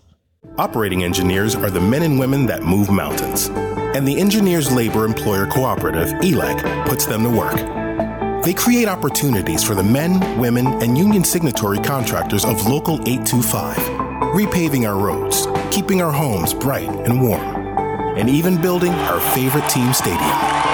[0.58, 3.50] Operating engineers are the men and women that move mountains.
[3.96, 8.44] And the Engineers Labor Employer Cooperative, ELEC, puts them to work.
[8.44, 13.78] They create opportunities for the men, women, and union signatory contractors of Local 825,
[14.34, 17.42] repaving our roads, keeping our homes bright and warm,
[18.18, 20.67] and even building our favorite team stadium.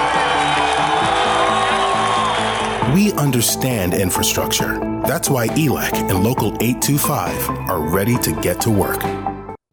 [2.92, 4.78] We understand infrastructure.
[5.06, 9.02] That's why E ELEC and Local 825 are ready to get to work.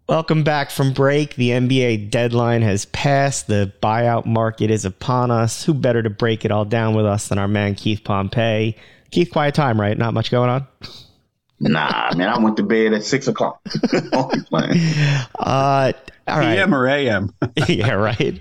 [0.08, 1.36] Welcome back from break.
[1.36, 3.48] The NBA deadline has passed.
[3.48, 5.66] The buyout market is upon us.
[5.66, 8.78] Who better to break it all down with us than our man Keith Pompey?
[9.12, 9.98] Keith, quiet time, right?
[9.98, 10.68] Not much going on.
[11.60, 13.62] Nah, man, I went to bed at six o'clock.
[14.14, 14.80] Only playing.
[15.38, 15.92] Uh,
[16.28, 16.56] all right.
[16.56, 17.34] PM or AM?
[17.68, 18.40] yeah, right.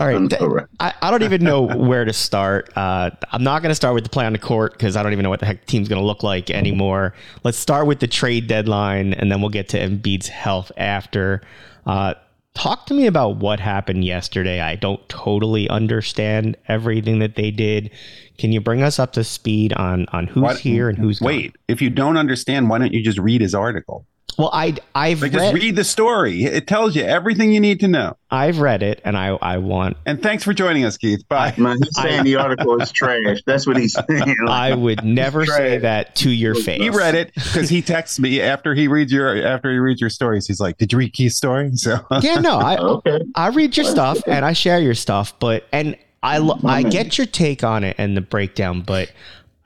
[0.00, 0.66] All right.
[0.80, 2.70] I, I don't even know where to start.
[2.76, 5.12] Uh, I'm not going to start with the play on the court because I don't
[5.12, 7.14] even know what the heck the team's going to look like anymore.
[7.44, 11.42] Let's start with the trade deadline, and then we'll get to Embiid's health after.
[11.86, 12.14] Uh,
[12.54, 14.60] talk to me about what happened yesterday.
[14.60, 17.90] I don't totally understand everything that they did.
[18.38, 21.26] Can you bring us up to speed on on who's Why- here and who's gone?
[21.26, 24.06] Wait, if you don't understand, why don't you just read his article?
[24.38, 26.44] Well, I I've Like, read, just read the story.
[26.44, 28.16] It tells you everything you need to know.
[28.30, 31.26] I've read it, and I I want And thanks for joining us, Keith.
[31.28, 31.54] Bye.
[31.58, 33.38] Man, he's saying the article is trash.
[33.46, 34.36] That's what he's saying.
[34.48, 36.80] I would never say that to your face.
[36.80, 40.10] He read it because he texts me after he reads your after he reads your
[40.10, 40.46] stories.
[40.46, 43.20] He's like, "Did you read Keith's story?" So Yeah, no, I okay.
[43.34, 47.26] I read your stuff and I share your stuff, but and I I get your
[47.26, 49.10] take on it and the breakdown, but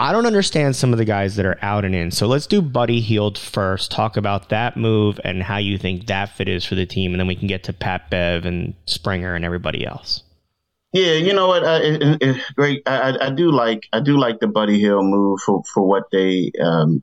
[0.00, 2.10] I don't understand some of the guys that are out and in.
[2.10, 3.90] So let's do Buddy Hield first.
[3.90, 7.20] Talk about that move and how you think that fit is for the team, and
[7.20, 10.22] then we can get to Pat Bev and Springer and everybody else.
[10.94, 11.62] Yeah, you know what?
[11.64, 12.82] Uh, it, it, it- great.
[12.86, 16.04] I, I, I do like I do like the Buddy Hield move for for what
[16.10, 17.02] they um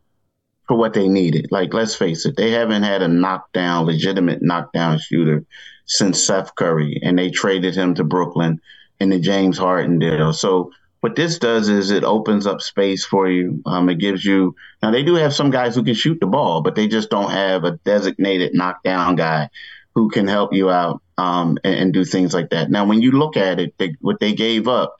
[0.67, 1.49] for what they needed.
[1.51, 5.45] Like, let's face it, they haven't had a knockdown, legitimate knockdown shooter
[5.85, 8.59] since Seth Curry, and they traded him to Brooklyn
[8.99, 10.33] in the James Harden deal.
[10.33, 10.71] So
[11.07, 13.61] what this does is it opens up space for you.
[13.65, 16.61] Um, it gives you now they do have some guys who can shoot the ball,
[16.61, 19.49] but they just don't have a designated knockdown guy
[19.95, 22.69] who can help you out um, and, and, do things like that.
[22.69, 24.97] Now, when you look at it, they, what they gave up,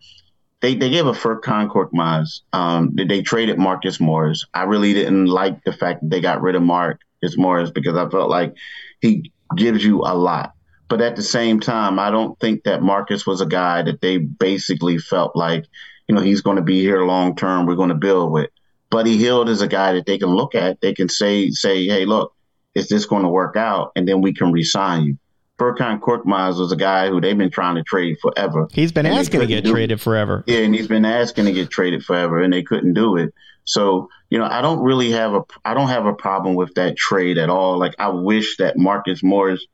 [0.62, 2.40] they, they gave a Furkan Korkmaz.
[2.54, 4.46] Um, they, they traded Marcus Morris.
[4.54, 8.08] I really didn't like the fact that they got rid of Marcus Morris because I
[8.10, 8.56] felt like
[9.02, 10.54] he gives you a lot.
[10.88, 14.18] But at the same time, I don't think that Marcus was a guy that they
[14.18, 15.66] basically felt like,
[16.08, 17.66] you know, he's going to be here long term.
[17.66, 18.50] We're going to build with.
[18.90, 20.80] Buddy Hield is a guy that they can look at.
[20.80, 22.34] They can say, say, hey, look,
[22.74, 23.92] is this going to work out?
[23.96, 25.18] And then we can resign you.
[25.60, 28.68] Furkan Korkmaz was a guy who they've been trying to trade forever.
[28.72, 30.44] He's been asking to get traded forever.
[30.46, 33.34] Yeah, and he's been asking to get traded forever, and they couldn't do it.
[33.64, 36.96] So, you know, I don't really have a I don't have a problem with that
[36.96, 37.80] trade at all.
[37.80, 39.66] Like I wish that Marcus Morris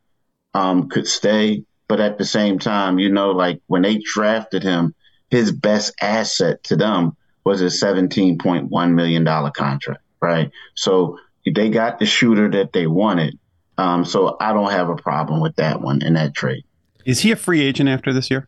[0.53, 4.95] um, could stay, but at the same time, you know, like when they drafted him,
[5.33, 10.51] his best asset to them was a seventeen point one million dollar contract, right?
[10.75, 13.37] So they got the shooter that they wanted
[13.77, 16.63] um, so I don't have a problem with that one in that trade.
[17.05, 18.47] Is he a free agent after this year?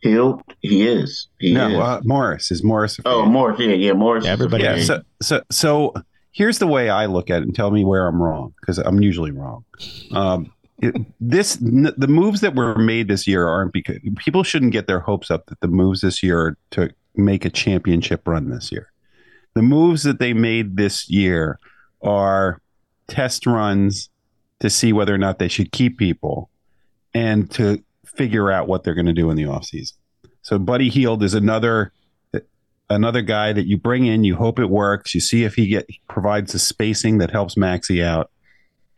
[0.00, 1.28] He'll he is.
[1.38, 1.78] He no, is.
[1.78, 2.98] Uh, Morris is Morris.
[3.04, 3.60] oh, Morris.
[3.60, 4.24] Yeah, yeah, Morris.
[4.24, 4.64] Yeah, everybody.
[4.64, 4.78] Yeah.
[4.82, 5.94] So, so, so
[6.32, 9.02] here's the way I look at it, and tell me where I'm wrong because I'm
[9.02, 9.64] usually wrong.
[10.12, 10.52] Um,
[11.20, 15.30] this the moves that were made this year aren't because people shouldn't get their hopes
[15.30, 18.90] up that the moves this year to make a championship run this year.
[19.54, 21.58] The moves that they made this year
[22.02, 22.60] are
[23.08, 24.08] test runs
[24.60, 26.48] to see whether or not they should keep people
[27.12, 29.94] and to figure out what they're going to do in the offseason.
[30.42, 31.92] So Buddy Hield is another
[32.88, 35.86] another guy that you bring in, you hope it works, you see if he get
[36.08, 38.30] provides the spacing that helps Maxey out.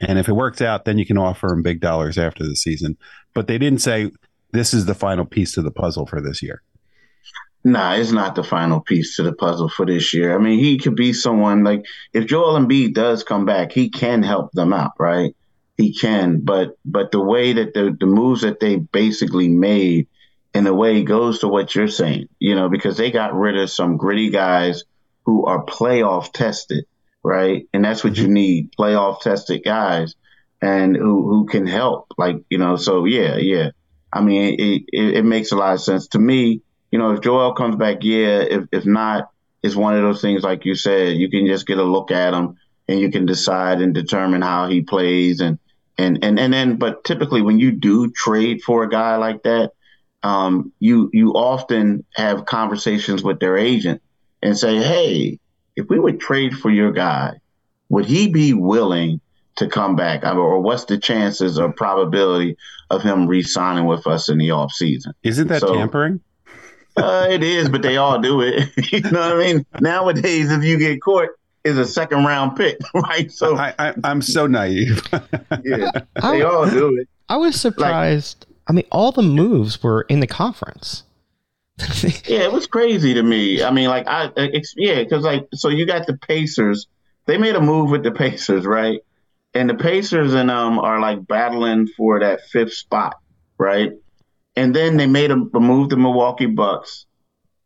[0.02, 2.96] And if it works out, then you can offer him big dollars after the season.
[3.34, 4.10] But they didn't say
[4.52, 6.62] this is the final piece to the puzzle for this year.
[7.64, 10.34] Nah, it's not the final piece to the puzzle for this year.
[10.34, 14.24] I mean, he could be someone like if Joel Embiid does come back, he can
[14.24, 15.34] help them out, right?
[15.76, 20.06] he can, but but the way that the the moves that they basically made,
[20.54, 23.70] in a way, goes to what you're saying, you know, because they got rid of
[23.70, 24.84] some gritty guys
[25.24, 26.84] who are playoff tested,
[27.22, 27.66] right?
[27.72, 28.32] And that's what you mm-hmm.
[28.32, 30.14] need, playoff tested guys,
[30.61, 32.76] and who who can help, like you know.
[32.76, 33.70] So yeah, yeah.
[34.12, 36.62] I mean, it, it, it makes a lot of sense to me.
[36.90, 38.40] You know, if Joel comes back, yeah.
[38.40, 39.30] If if not,
[39.62, 42.35] it's one of those things, like you said, you can just get a look at
[42.35, 42.56] him
[42.88, 45.58] and you can decide and determine how he plays and
[45.98, 49.72] and and and then but typically when you do trade for a guy like that
[50.24, 54.00] um, you you often have conversations with their agent
[54.40, 55.38] and say hey
[55.76, 57.32] if we would trade for your guy
[57.88, 59.20] would he be willing
[59.56, 62.56] to come back or what's the chances or probability
[62.90, 66.20] of him re-signing with us in the off season isn't that so, tampering
[66.96, 70.62] uh, it is but they all do it you know what i mean nowadays if
[70.64, 71.28] you get caught
[71.64, 73.30] is a second round pick, right?
[73.30, 75.02] So I, I, am so naive.
[75.64, 77.08] yeah, they all do it.
[77.28, 78.46] I was surprised.
[78.48, 81.04] Like, I mean, all the moves were in the conference.
[82.26, 83.62] yeah, it was crazy to me.
[83.62, 86.86] I mean, like I, it's, yeah, because like so you got the Pacers.
[87.26, 89.00] They made a move with the Pacers, right?
[89.54, 93.16] And the Pacers and um are like battling for that fifth spot,
[93.58, 93.92] right?
[94.56, 97.06] And then they made a, a move to Milwaukee Bucks.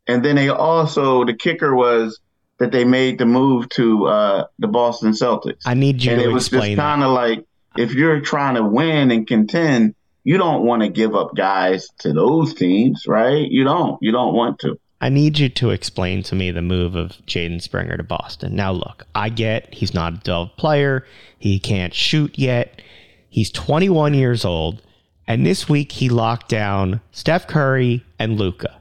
[0.06, 2.20] And then they also the kicker was
[2.58, 5.62] that they made the move to uh, the Boston Celtics.
[5.66, 6.76] I need you and to it was explain.
[6.76, 7.44] just kind of like
[7.76, 9.94] if you're trying to win and contend,
[10.26, 13.48] you don't want to give up guys to those teams, right?
[13.48, 13.96] You don't.
[14.02, 14.76] You don't want to.
[15.00, 18.56] I need you to explain to me the move of Jaden Springer to Boston.
[18.56, 21.06] Now, look, I get he's not a developed player.
[21.38, 22.82] He can't shoot yet.
[23.30, 24.82] He's 21 years old.
[25.28, 28.80] And this week he locked down Steph Curry and Luka.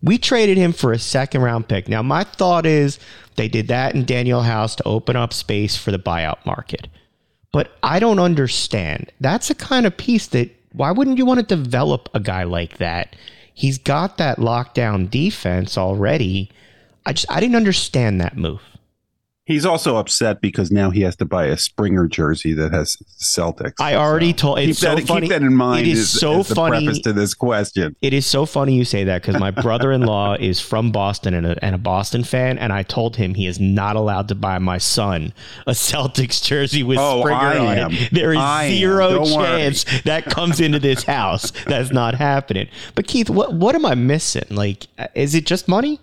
[0.00, 1.88] We traded him for a second round pick.
[1.88, 3.00] Now, my thought is
[3.34, 6.86] they did that in Danuel House to open up space for the buyout market.
[7.52, 9.12] But I don't understand.
[9.20, 12.78] That's a kind of piece that why wouldn't you want to develop a guy like
[12.78, 13.14] that?
[13.54, 16.50] He's got that lockdown defense already.
[17.04, 18.62] I just I didn't understand that move.
[19.44, 23.72] He's also upset because now he has to buy a Springer jersey that has Celtics.
[23.80, 24.58] I already so told.
[24.60, 25.20] It's keep so that, funny.
[25.22, 25.84] Keep that in mind.
[25.84, 26.84] It is as, so as funny.
[26.84, 27.96] Preface to this question.
[28.00, 31.64] It is so funny you say that because my brother-in-law is from Boston and a,
[31.64, 34.78] and a, Boston fan, and I told him he is not allowed to buy my
[34.78, 35.34] son
[35.66, 37.92] a Celtics jersey with oh, Springer I on am.
[37.92, 38.10] it.
[38.12, 40.00] There is I zero chance worry.
[40.04, 41.50] that comes into this house.
[41.66, 42.68] That's not happening.
[42.94, 44.46] But Keith, what what am I missing?
[44.50, 44.86] Like,
[45.16, 45.98] is it just money?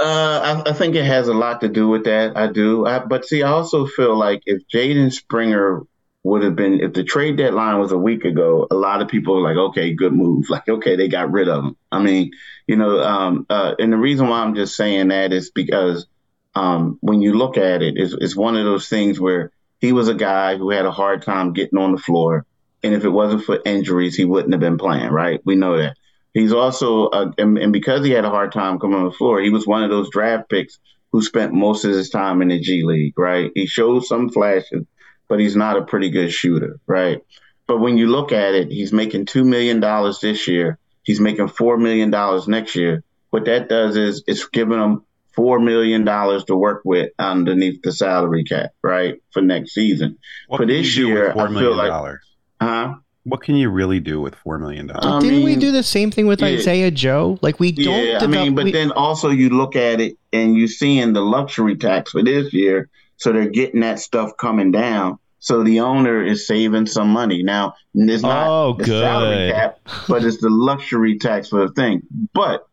[0.00, 2.34] Uh, I, I, think it has a lot to do with that.
[2.36, 2.86] I do.
[2.86, 5.82] I, but see, I also feel like if Jaden Springer
[6.22, 9.36] would have been, if the trade deadline was a week ago, a lot of people
[9.36, 10.48] are like, okay, good move.
[10.48, 11.76] Like, okay, they got rid of him.
[11.92, 12.30] I mean,
[12.66, 16.06] you know, um, uh, and the reason why I'm just saying that is because
[16.54, 20.08] um, when you look at it, it's, it's one of those things where he was
[20.08, 22.46] a guy who had a hard time getting on the floor.
[22.82, 25.40] And if it wasn't for injuries, he wouldn't have been playing, right?
[25.44, 25.96] We know that.
[26.32, 29.40] He's also, uh, and, and, because he had a hard time coming on the floor,
[29.40, 30.78] he was one of those draft picks
[31.10, 33.50] who spent most of his time in the G League, right?
[33.54, 34.86] He showed some flashes,
[35.28, 37.20] but he's not a pretty good shooter, right?
[37.66, 39.80] But when you look at it, he's making $2 million
[40.22, 40.78] this year.
[41.02, 42.10] He's making $4 million
[42.48, 43.02] next year.
[43.30, 45.04] What that does is it's giving him
[45.36, 49.22] $4 million to work with underneath the salary cap, right?
[49.32, 50.18] For next season.
[50.48, 52.18] What for this year, I feel like,
[52.60, 52.94] huh?
[53.24, 55.04] What can you really do with four million dollars?
[55.04, 57.38] Um, Didn't mean, we do the same thing with yeah, Isaiah Joe?
[57.42, 58.06] Like we don't.
[58.06, 61.12] Yeah, develop, I mean, but we, then also you look at it and you seeing
[61.12, 65.18] the luxury tax for this year, so they're getting that stuff coming down.
[65.38, 67.42] So the owner is saving some money.
[67.42, 69.02] Now it's not oh, the good.
[69.02, 72.02] salary cap, but it's the luxury tax for the thing.
[72.32, 72.66] But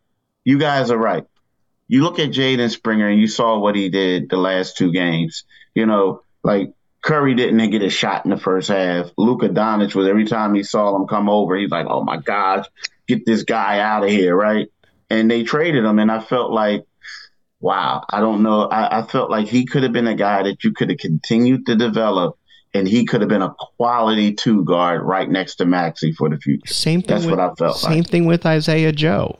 [0.43, 1.25] you guys are right.
[1.89, 5.43] You look at Jaden Springer and you saw what he did the last two games.
[5.75, 6.73] You know, like
[7.07, 9.09] Curry didn't get a shot in the first half.
[9.17, 12.65] Luka Doncic was every time he saw him come over, he's like, "Oh my gosh,
[13.07, 14.67] get this guy out of here!" Right?
[15.09, 16.83] And they traded him, and I felt like,
[17.61, 18.63] wow, I don't know.
[18.63, 21.65] I, I felt like he could have been a guy that you could have continued
[21.67, 22.37] to develop,
[22.73, 26.35] and he could have been a quality two guard right next to Maxey for the
[26.35, 26.73] future.
[26.73, 27.07] Same thing.
[27.07, 27.77] That's with, what I felt.
[27.77, 28.07] Same like.
[28.09, 29.39] thing with Isaiah Joe.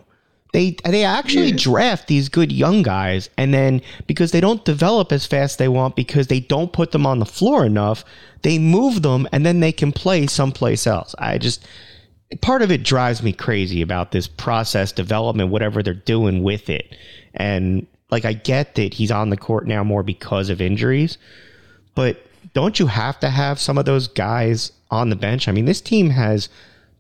[0.54, 1.58] They they actually yeah.
[1.58, 5.96] draft these good young guys, and then because they don't develop as fast they want
[5.96, 8.06] because they don't put them on the floor enough,
[8.44, 11.14] they move them, and then they can play someplace else.
[11.20, 11.68] I just
[12.42, 16.96] part of it drives me crazy about this process development, whatever they're doing with it,
[17.34, 21.18] and like I get that he's on the court now more because of injuries,
[21.94, 25.48] but don't you have to have some of those guys on the bench?
[25.48, 26.48] I mean, this team has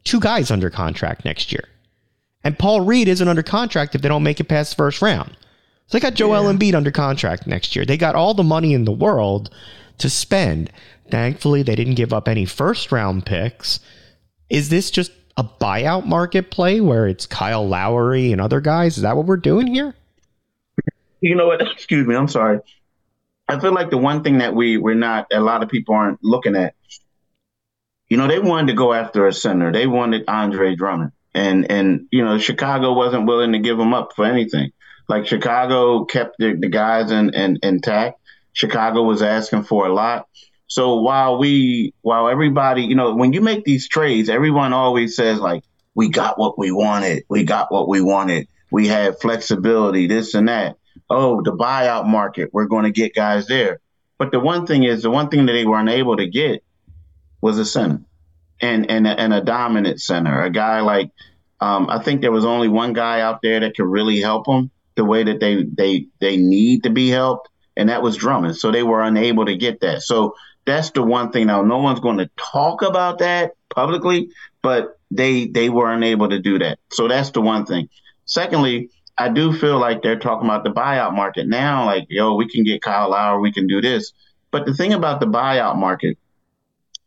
[0.04, 1.68] two guys under contract next year.
[2.44, 5.36] And Paul Reed isn't under contract if they don't make it past the first round.
[5.88, 6.58] So they got Joel yeah.
[6.58, 7.86] Embiid under contract next year.
[7.86, 9.50] They got all the money in the world
[10.00, 10.72] to spend.
[11.10, 13.80] Thankfully, they didn't give up any first round picks.
[14.50, 18.98] Is this just a buyout market play where it's Kyle Lowry and other guys?
[18.98, 19.96] Is that what we're doing here?
[21.22, 21.62] You know what?
[21.72, 22.16] Excuse me.
[22.16, 22.60] I'm sorry.
[23.48, 26.22] I feel like the one thing that we we're not a lot of people aren't
[26.22, 26.76] looking at.
[28.10, 29.72] You know, they wanted to go after a center.
[29.72, 34.14] They wanted Andre Drummond and and you know Chicago wasn't willing to give him up
[34.16, 34.72] for anything.
[35.08, 38.20] Like Chicago kept the, the guys in, in intact.
[38.52, 40.28] Chicago was asking for a lot.
[40.68, 45.40] So while we while everybody, you know, when you make these trades, everyone always says
[45.40, 45.64] like
[45.96, 47.24] we got what we wanted.
[47.30, 48.48] We got what we wanted.
[48.72, 50.76] We had flexibility, this and that.
[51.10, 53.80] Oh, the buyout market, we're going to get guys there.
[54.18, 56.64] But the one thing is, the one thing that they weren't able to get
[57.40, 58.02] was a center
[58.62, 61.12] and and and a dominant center, a guy like
[61.60, 64.72] um, I think there was only one guy out there that could really help them
[64.95, 68.58] the way that they they they need to be helped, and that was Drummond.
[68.58, 70.01] So they were unable to get that.
[70.01, 70.36] So
[70.66, 71.47] that's the one thing.
[71.47, 74.30] Now, no one's going to talk about that publicly,
[74.62, 76.80] but they they were unable to do that.
[76.91, 77.89] So that's the one thing.
[78.26, 81.86] Secondly, I do feel like they're talking about the buyout market now.
[81.86, 84.12] Like, yo, we can get Kyle Lowry, we can do this.
[84.51, 86.18] But the thing about the buyout market,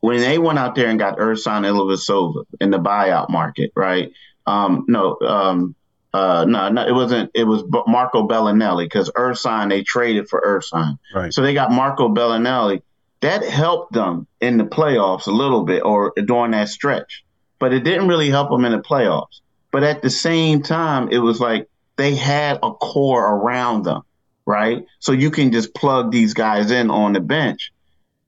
[0.01, 4.12] when they went out there and got Ersan Ilyasova in the buyout market, right?
[4.46, 5.74] Um, no, um,
[6.12, 7.30] uh, no, no, it wasn't.
[7.34, 11.32] It was Marco Belinelli because Ersan they traded for Ersan, right?
[11.32, 12.82] So they got Marco Belinelli.
[13.20, 17.24] That helped them in the playoffs a little bit, or during that stretch,
[17.59, 19.40] but it didn't really help them in the playoffs.
[19.70, 24.03] But at the same time, it was like they had a core around them,
[24.46, 24.84] right?
[24.98, 27.72] So you can just plug these guys in on the bench.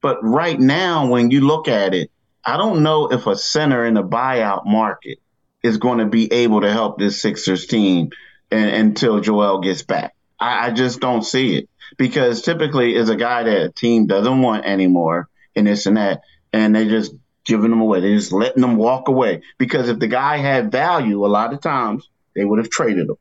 [0.03, 2.11] But right now, when you look at it,
[2.45, 5.19] I don't know if a center in the buyout market
[5.63, 8.11] is going to be able to help this Sixers team
[8.51, 10.15] and, until Joel gets back.
[10.41, 14.43] I, I, just don't see it because typically is a guy that a team doesn't
[14.43, 16.23] want anymore and this and that,
[16.53, 18.01] and they just giving them away.
[18.01, 21.61] They're just letting them walk away because if the guy had value, a lot of
[21.61, 23.17] times they would have traded him.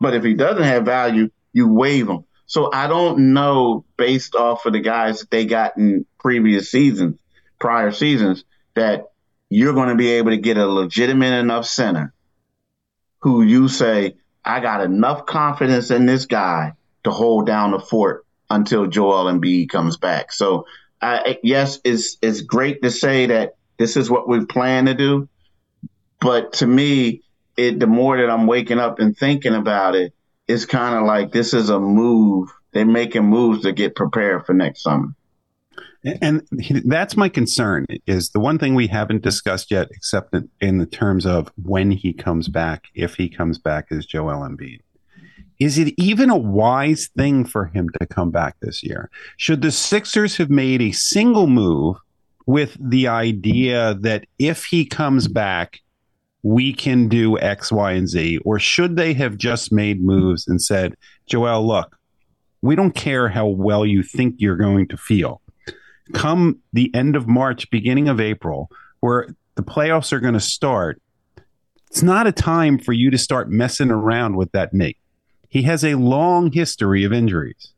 [0.00, 2.24] But if he doesn't have value, you waive him.
[2.50, 7.16] So I don't know, based off of the guys that they got in previous seasons,
[7.60, 8.44] prior seasons,
[8.74, 9.12] that
[9.48, 12.12] you're going to be able to get a legitimate enough center
[13.20, 16.72] who you say, I got enough confidence in this guy
[17.04, 20.32] to hold down the fort until Joel Embiid comes back.
[20.32, 20.66] So,
[21.00, 25.28] I, yes, it's it's great to say that this is what we plan to do,
[26.20, 27.22] but to me,
[27.56, 30.12] it the more that I'm waking up and thinking about it,
[30.50, 32.50] it's kind of like this is a move.
[32.72, 35.14] They're making moves to get prepared for next summer.
[36.22, 36.46] And
[36.84, 41.26] that's my concern is the one thing we haven't discussed yet, except in the terms
[41.26, 44.80] of when he comes back, if he comes back, is Joel Embiid.
[45.58, 49.10] Is it even a wise thing for him to come back this year?
[49.36, 51.96] Should the Sixers have made a single move
[52.46, 55.80] with the idea that if he comes back,
[56.42, 58.38] we can do X, Y, and Z?
[58.44, 61.96] Or should they have just made moves and said, Joel, look,
[62.62, 65.40] we don't care how well you think you're going to feel.
[66.12, 68.70] Come the end of March, beginning of April,
[69.00, 71.00] where the playoffs are going to start,
[71.88, 74.96] it's not a time for you to start messing around with that knee.
[75.48, 77.72] He has a long history of injuries.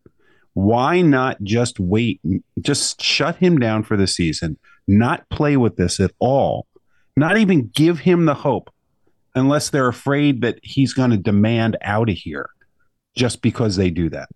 [0.55, 2.21] Why not just wait,
[2.61, 6.67] just shut him down for the season, not play with this at all,
[7.17, 8.71] not even give him the hope
[9.35, 12.51] unless they're afraid that he's going to demand out of here
[13.15, 14.29] just because they do that.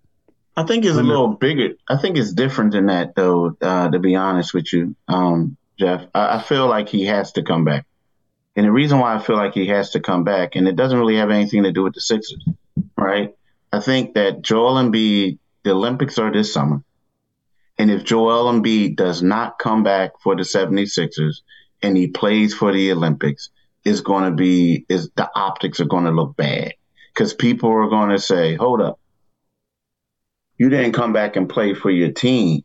[0.57, 1.75] I think it's a little bigger.
[1.89, 3.57] I think it's different than that, though.
[3.61, 7.43] Uh, to be honest with you, um, Jeff, I, I, feel like he has to
[7.43, 7.85] come back,
[8.55, 10.99] and the reason why I feel like he has to come back, and it doesn't
[10.99, 12.43] really have anything to do with the Sixers,
[12.97, 13.35] right?
[13.71, 16.83] I think that Joel Embiid, the Olympics are this summer,
[17.77, 21.43] and if Joel Embiid does not come back for the 76ers
[21.83, 23.51] and he plays for the Olympics,
[23.85, 26.73] is going to be is the optics are going to look bad
[27.15, 28.99] because people are going to say, "Hold up."
[30.59, 32.63] you didn't come back and play for your team,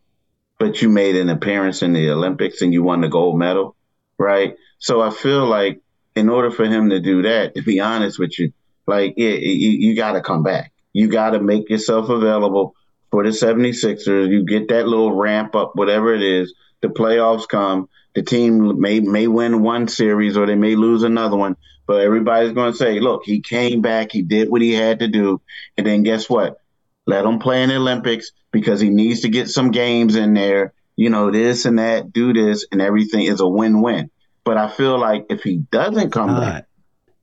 [0.59, 3.75] but you made an appearance in the Olympics and you won the gold medal,
[4.17, 4.55] right?
[4.79, 5.81] So I feel like
[6.15, 8.53] in order for him to do that, to be honest with you,
[8.87, 10.71] like you, you got to come back.
[10.93, 12.75] You got to make yourself available
[13.11, 14.29] for the 76ers.
[14.29, 16.53] You get that little ramp up, whatever it is.
[16.81, 17.87] The playoffs come.
[18.13, 21.55] The team may may win one series or they may lose another one,
[21.87, 24.11] but everybody's going to say, "Look, he came back.
[24.11, 25.41] He did what he had to do."
[25.77, 26.59] And then guess what?
[27.05, 30.73] Let him play in the Olympics because he needs to get some games in there.
[30.97, 34.11] You know, this and that, do this, and everything is a win-win.
[34.43, 36.41] But I feel like if he doesn't come not.
[36.41, 36.65] back,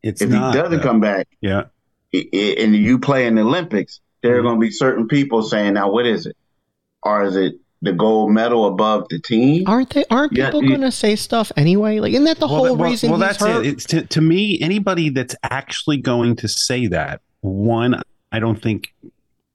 [0.02, 0.82] it's if not, he doesn't though.
[0.82, 1.64] come back, yeah,
[2.12, 4.38] and you play in the Olympics, there mm-hmm.
[4.38, 6.36] are going to be certain people saying, "Now, what is it?
[7.02, 9.64] Or is it the gold medal above the team.
[9.66, 10.04] Aren't they?
[10.10, 12.00] Aren't people going to say stuff anyway?
[12.00, 13.10] Like, isn't that the well, whole well, reason?
[13.10, 13.64] Well, that's hurt?
[13.64, 13.68] it.
[13.68, 18.02] It's to, to me, anybody that's actually going to say that one,
[18.32, 18.92] I don't think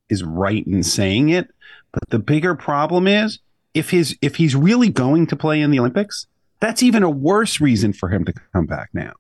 [0.09, 1.49] is right in saying it.
[1.91, 3.39] But the bigger problem is
[3.74, 6.28] if his if he's really going to play in the Olympics,
[6.59, 9.13] that's even a worse reason for him to come back now.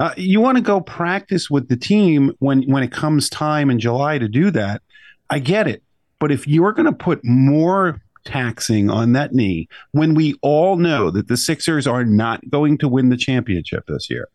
[0.00, 3.80] Uh, you want to go practice with the team when when it comes time in
[3.80, 4.82] July to do that.
[5.28, 5.82] I get it,
[6.18, 11.10] but if you're going to put more taxing on that knee when we all know
[11.10, 14.28] that the Sixers are not going to win the championship this year,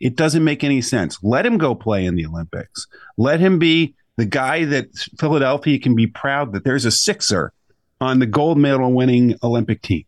[0.00, 1.18] it doesn't make any sense.
[1.22, 2.86] Let him go play in the Olympics.
[3.16, 7.52] Let him be the guy that Philadelphia can be proud that there's a Sixer
[8.00, 10.04] on the gold medal winning Olympic team.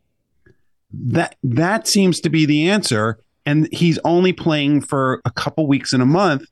[0.93, 3.19] That that seems to be the answer.
[3.47, 6.45] And he's only playing for a couple weeks in a month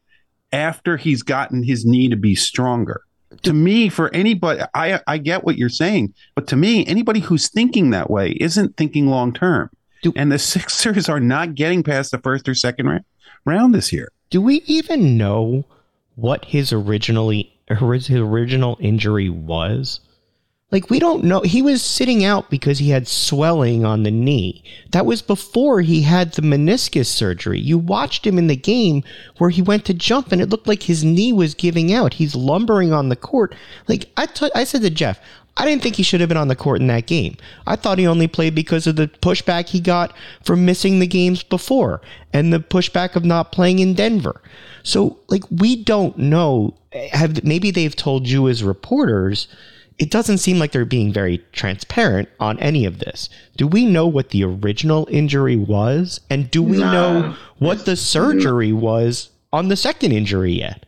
[0.53, 3.03] after he's gotten his knee to be stronger.
[3.43, 7.49] To me, for anybody, I I get what you're saying, but to me, anybody who's
[7.49, 9.71] thinking that way isn't thinking long term.
[10.17, 13.05] And the Sixers are not getting past the first or second
[13.45, 14.11] round this year.
[14.31, 15.65] Do we even know
[16.17, 20.01] what his originally his original injury was?
[20.73, 21.43] Like we don't know.
[21.43, 24.65] He was sitting out because he had swelling on the knee.
[24.91, 27.61] That was before he had the meniscus surgery.
[27.61, 29.05] You watched him in the game
[29.37, 32.15] where he went to jump and it looked like his knee was giving out.
[32.15, 33.55] He's lumbering on the court.
[33.87, 35.21] Like I, t- I said to Jeff,
[35.59, 37.37] I didn't think he should have been on the court in that game.
[37.67, 41.43] I thought he only played because of the pushback he got from missing the games
[41.43, 42.01] before
[42.33, 44.41] and the pushback of not playing in Denver.
[44.83, 46.79] So, like, we don't know.
[47.13, 49.49] Have maybe they've told you as reporters?
[49.99, 53.29] It doesn't seem like they're being very transparent on any of this.
[53.57, 58.73] Do we know what the original injury was, and do we know what the surgery
[58.73, 60.87] was on the second injury yet?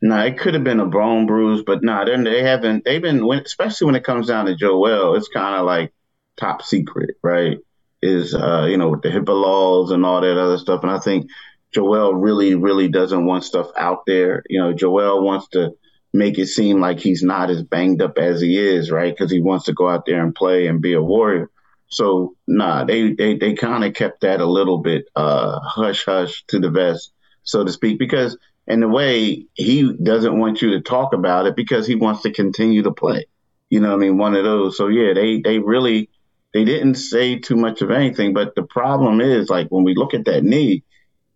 [0.00, 2.84] No, it could have been a bone bruise, but no, nah, they haven't.
[2.84, 5.92] They've been, especially when it comes down to Joel, it's kind of like
[6.36, 7.58] top secret, right?
[8.02, 10.98] Is uh, you know with the HIPAA laws and all that other stuff, and I
[10.98, 11.30] think
[11.72, 14.42] Joel really, really doesn't want stuff out there.
[14.48, 15.72] You know, Joel wants to
[16.12, 19.14] make it seem like he's not as banged up as he is, right?
[19.14, 21.50] Because he wants to go out there and play and be a warrior.
[21.88, 26.44] So nah, they they they kind of kept that a little bit uh, hush hush
[26.48, 28.36] to the vest, so to speak, because
[28.66, 32.32] in a way he doesn't want you to talk about it because he wants to
[32.32, 33.26] continue to play.
[33.68, 34.76] You know, I mean, one of those.
[34.76, 36.08] So yeah, they they really
[36.54, 40.14] they didn't say too much of anything, but the problem is like when we look
[40.14, 40.82] at that knee,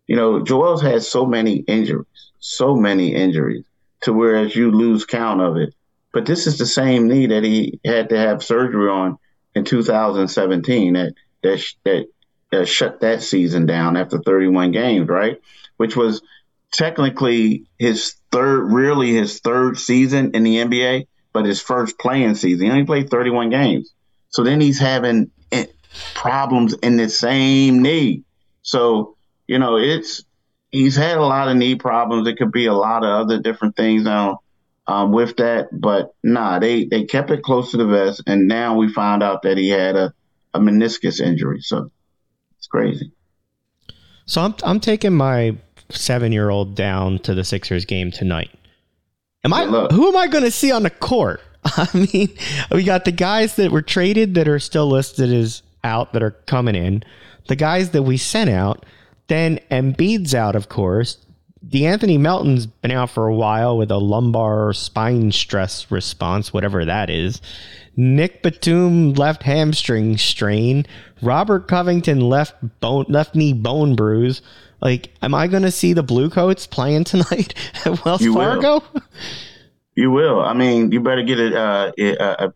[0.07, 2.07] you know, Joel's had so many injuries,
[2.39, 3.64] so many injuries,
[4.07, 5.75] to whereas you lose count of it.
[6.13, 9.19] But this is the same knee that he had to have surgery on
[9.57, 12.07] in 2017 that that
[12.53, 15.41] that, shut that season down after 31 games, right?
[15.77, 16.23] Which was
[16.73, 22.67] technically his third, really his third season in the NBA, but his first playing season.
[22.67, 23.93] He only played 31 games.
[24.29, 25.67] So then he's having eh,
[26.15, 28.23] problems in the same knee.
[28.63, 29.17] So,
[29.49, 30.25] you know, it's
[30.71, 32.29] he's had a lot of knee problems.
[32.29, 34.41] It could be a lot of other different things now
[34.87, 38.77] um, with that, but nah, they they kept it close to the vest, and now
[38.77, 40.14] we found out that he had a,
[40.55, 41.61] a meniscus injury.
[41.61, 41.91] So
[42.59, 43.12] it's crazy.
[44.27, 45.57] So I'm I'm taking my
[45.91, 48.51] seven year old down to the Sixers game tonight.
[49.45, 51.41] Am I who am I going to see on the court?
[51.64, 52.29] I mean,
[52.71, 56.33] we got the guys that were traded that are still listed as out that are
[56.33, 57.03] coming in,
[57.49, 58.85] the guys that we sent out,
[59.29, 61.18] then Embiid's out, of course.
[61.66, 67.11] De'Anthony Melton's been out for a while with a lumbar spine stress response, whatever that
[67.11, 67.41] is.
[67.97, 70.87] Nick Batum left hamstring strain.
[71.22, 74.43] Robert Covington left bone left knee bone bruise.
[74.81, 77.55] Like, am I going to see the Bluecoats playing tonight
[77.85, 78.81] at Wells you Fargo?
[78.93, 79.03] Will.
[79.95, 80.41] You will.
[80.41, 81.55] I mean, you better get it.
[81.55, 82.53] Uh, a,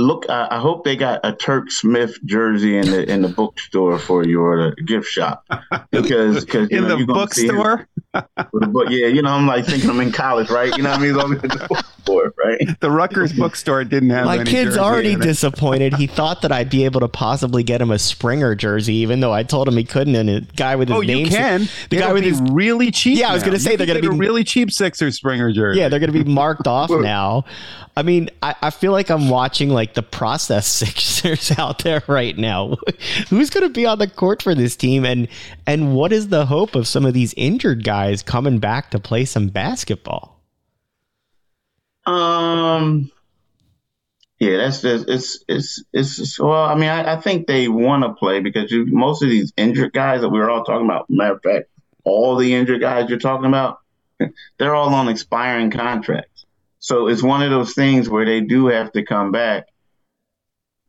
[0.00, 3.98] look, I, I, hope they got a Turk Smith jersey in the in the bookstore
[3.98, 5.46] for you or the gift shop
[5.90, 7.86] because because in know, the bookstore.
[8.12, 10.76] Book, yeah, you know, I'm like thinking I'm in college, right?
[10.76, 12.80] You know, what I mean, the bookstore, right?
[12.80, 14.26] The Rutgers bookstore didn't have.
[14.26, 15.94] My kid's already disappointed.
[15.94, 19.32] He thought that I'd be able to possibly get him a Springer jersey, even though
[19.32, 20.16] I told him he couldn't.
[20.16, 21.68] And a guy with his oh, name, you can.
[21.90, 23.18] The It'll guy with his really cheap.
[23.18, 25.80] Yeah, I was going to say they're going to be really cheap Sixers Springer jersey.
[25.80, 27.44] Yeah, they're going to be marked off now.
[27.96, 32.36] I mean, I, I feel like I'm watching like the process Sixers out there right
[32.36, 32.76] now.
[33.28, 35.28] Who's going to be on the court for this team, and
[35.66, 39.24] and what is the hope of some of these injured guys coming back to play
[39.24, 40.40] some basketball?
[42.06, 43.10] Um.
[44.38, 46.64] Yeah, that's just it's it's it's well.
[46.64, 49.92] I mean, I, I think they want to play because you, most of these injured
[49.92, 51.10] guys that we were all talking about.
[51.10, 51.68] Matter of fact,
[52.04, 53.80] all the injured guys you're talking about,
[54.58, 56.46] they're all on expiring contracts.
[56.78, 59.66] So it's one of those things where they do have to come back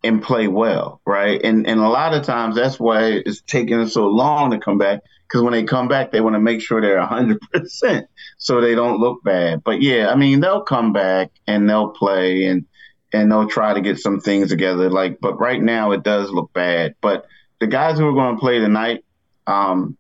[0.04, 1.40] and play well, right?
[1.44, 5.02] And and a lot of times that's why it's taking so long to come back
[5.28, 8.76] because when they come back, they want to make sure they're hundred percent so they
[8.76, 9.64] don't look bad.
[9.64, 12.66] But yeah, I mean they'll come back and they'll play and
[13.14, 14.90] and they'll try to get some things together.
[14.90, 16.96] Like, but right now it does look bad.
[17.02, 17.26] But
[17.60, 19.04] the guys who are going to play tonight,
[19.46, 19.98] um,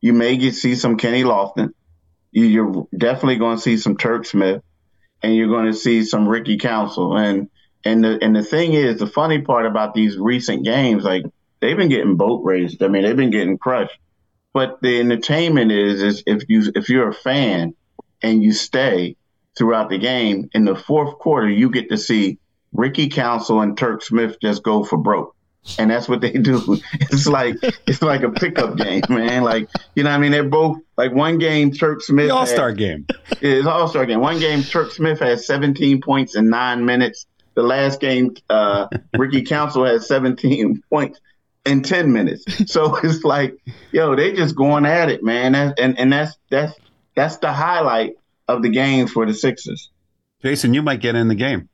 [0.00, 1.70] you may get see some Kenny Lofton.
[2.32, 4.62] You, you're definitely going to see some Turk Smith
[5.22, 7.16] and you're going to see some Ricky Council.
[7.16, 7.48] And
[7.84, 11.24] and the and the thing is, the funny part about these recent games, like
[11.60, 12.82] they've been getting boat raced.
[12.82, 13.98] I mean, they've been getting crushed.
[14.52, 17.74] But the entertainment is is if you if you're a fan
[18.22, 19.16] and you stay
[19.56, 22.38] throughout the game in the fourth quarter, you get to see
[22.72, 25.34] Ricky Council and Turk Smith just go for broke
[25.78, 26.78] and that's what they do.
[26.92, 27.56] It's like
[27.86, 29.42] it's like a pickup game, man.
[29.42, 31.72] Like you know, what I mean, they're both like one game.
[31.72, 33.06] Turk Smith All Star game.
[33.40, 34.20] It's All Star game.
[34.20, 37.26] One game, Turk Smith has 17 points in nine minutes.
[37.54, 38.88] The last game, uh,
[39.18, 41.20] Ricky Council had 17 points
[41.64, 42.44] in 10 minutes.
[42.72, 43.56] So it's like,
[43.92, 45.52] yo, they just going at it, man.
[45.52, 46.74] That's, and and that's that's
[47.14, 48.16] that's the highlight
[48.48, 49.90] of the game for the Sixers.
[50.42, 51.68] Jason, you might get in the game.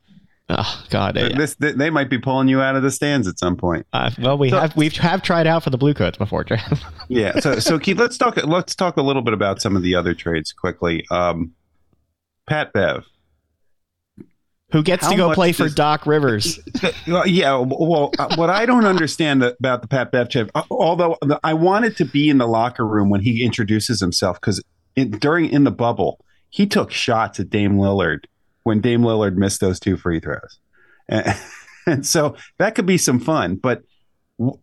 [0.52, 1.14] Oh God!
[1.14, 3.86] This, they might be pulling you out of the stands at some point.
[3.92, 6.44] Uh, well, we so, have we have tried out for the Bluecoats before,
[7.08, 7.38] yeah.
[7.38, 8.36] So, so Keith, let's talk.
[8.44, 11.06] Let's talk a little bit about some of the other trades quickly.
[11.08, 11.52] Um,
[12.48, 13.04] Pat Bev,
[14.72, 16.58] who gets to go play for Doc Rivers.
[17.06, 17.56] yeah.
[17.56, 21.96] Well, uh, what I don't understand about the Pat Bev trade, uh, although I wanted
[21.98, 24.62] to be in the locker room when he introduces himself, because
[24.94, 28.24] during in the bubble, he took shots at Dame Lillard
[28.62, 30.58] when Dame Lillard missed those two free throws.
[31.08, 31.36] And,
[31.86, 33.56] and so that could be some fun.
[33.56, 33.82] But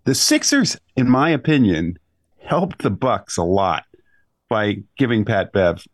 [0.05, 1.99] the Sixers, in my opinion,
[2.41, 3.83] helped the Bucks a lot
[4.49, 5.85] by giving Pat Bev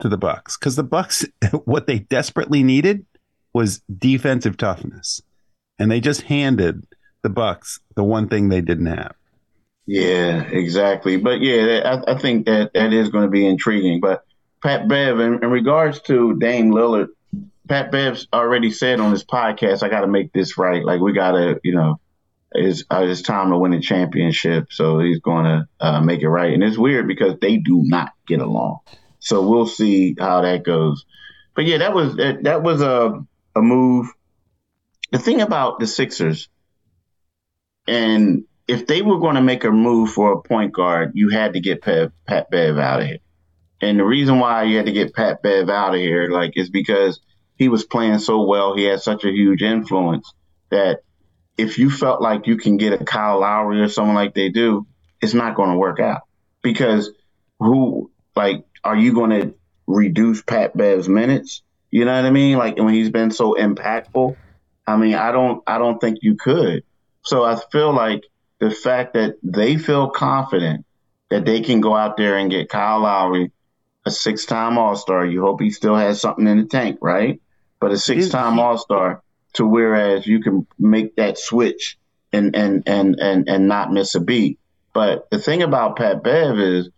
[0.00, 1.24] to the Bucks because the Bucks,
[1.64, 3.04] what they desperately needed
[3.52, 5.20] was defensive toughness,
[5.78, 6.86] and they just handed
[7.22, 9.14] the Bucks the one thing they didn't have.
[9.86, 11.16] Yeah, exactly.
[11.16, 14.00] But yeah, I, I think that that is going to be intriguing.
[14.00, 14.24] But
[14.62, 17.08] Pat Bev, in, in regards to Dame Lillard,
[17.68, 20.84] Pat Bev's already said on his podcast, I got to make this right.
[20.84, 21.98] Like we got to, you know,
[22.52, 24.72] it's, uh, it's time to win a championship.
[24.72, 26.52] So he's going to uh, make it right.
[26.52, 28.80] And it's weird because they do not get along.
[29.18, 31.04] So we'll see how that goes.
[31.54, 33.24] But yeah, that was that, that was a
[33.54, 34.08] a move.
[35.12, 36.48] The thing about the Sixers,
[37.86, 41.54] and if they were going to make a move for a point guard, you had
[41.54, 43.18] to get Pat, Pat Bev out of here.
[43.80, 46.70] And the reason why you had to get Pat Bev out of here, like, is
[46.70, 47.20] because
[47.56, 48.76] he was playing so well.
[48.76, 50.32] He had such a huge influence
[50.70, 51.00] that
[51.58, 54.86] if you felt like you can get a Kyle Lowry or someone like they do,
[55.20, 56.22] it's not going to work out
[56.62, 57.10] because
[57.58, 59.54] who, like, are you going to
[59.86, 61.62] reduce Pat Bev's minutes?
[61.90, 62.58] You know what I mean?
[62.58, 64.36] Like when he's been so impactful.
[64.86, 66.84] I mean, I don't, I don't think you could.
[67.22, 68.24] So I feel like
[68.58, 70.84] the fact that they feel confident
[71.30, 73.52] that they can go out there and get Kyle Lowry,
[74.04, 75.24] a six time All Star.
[75.24, 77.40] You hope he still has something in the tank, right?
[77.80, 79.22] But a six time All Star
[79.54, 81.98] to whereas you can make that switch
[82.32, 84.58] and, and, and, and, and not miss a beat.
[84.92, 86.90] But the thing about Pat Bev is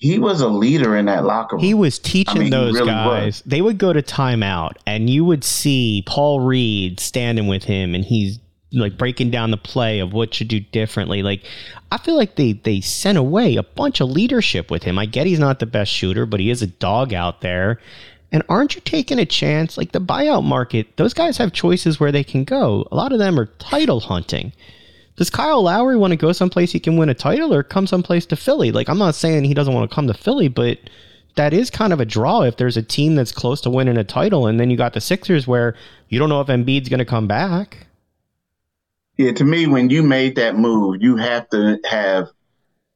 [0.00, 1.64] he was a leader in that locker room.
[1.64, 3.26] He was teaching I mean, those really guys.
[3.26, 3.42] Was.
[3.42, 8.02] They would go to timeout, and you would see Paul Reed standing with him, and
[8.02, 8.38] he's
[8.72, 11.22] like breaking down the play of what should do differently.
[11.22, 11.44] Like
[11.92, 14.98] I feel like they they sent away a bunch of leadership with him.
[14.98, 17.78] I get he's not the best shooter, but he is a dog out there.
[18.32, 19.76] And aren't you taking a chance?
[19.76, 22.86] Like the buyout market, those guys have choices where they can go.
[22.90, 24.52] A lot of them are title hunting.
[25.20, 28.24] Does Kyle Lowry want to go someplace he can win a title or come someplace
[28.24, 28.72] to Philly?
[28.72, 30.78] Like I'm not saying he doesn't want to come to Philly, but
[31.36, 34.02] that is kind of a draw if there's a team that's close to winning a
[34.02, 35.76] title and then you got the Sixers where
[36.08, 37.86] you don't know if Embiid's going to come back.
[39.18, 42.28] Yeah, to me, when you made that move, you have to have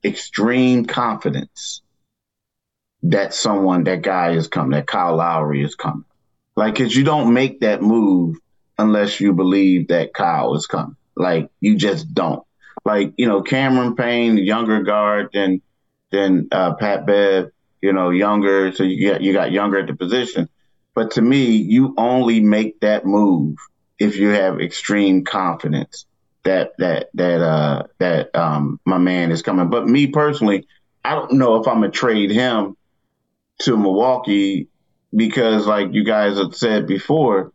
[0.02, 1.82] extreme confidence
[3.02, 6.06] that someone, that guy is coming, that Kyle Lowry is coming.
[6.56, 8.38] Like, cause you don't make that move
[8.78, 10.96] unless you believe that Kyle is coming.
[11.16, 12.44] Like, you just don't.
[12.84, 15.62] Like, you know, Cameron Payne, younger guard than
[16.10, 17.50] than uh, Pat Bev,
[17.80, 20.48] you know, younger, so you got you got younger at the position.
[20.94, 23.58] But to me, you only make that move
[23.98, 26.06] if you have extreme confidence
[26.44, 29.70] that that that uh that um my man is coming.
[29.70, 30.66] But me personally,
[31.04, 32.76] I don't know if I'm gonna trade him
[33.60, 34.68] to Milwaukee
[35.14, 37.52] because, like you guys have said before,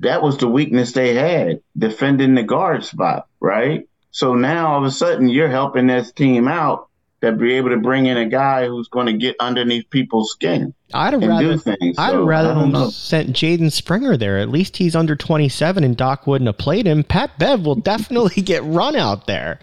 [0.00, 3.88] that was the weakness they had defending the guard spot, right?
[4.10, 6.88] So now all of a sudden you're helping this team out
[7.20, 10.72] that be able to bring in a guy who's going to get underneath people's skin.
[10.94, 14.38] I'd have rather things, I'd so, rather them sent Jaden Springer there.
[14.38, 17.02] At least he's under 27 and Doc wouldn't have played him.
[17.02, 19.58] Pat Bev will definitely get run out there.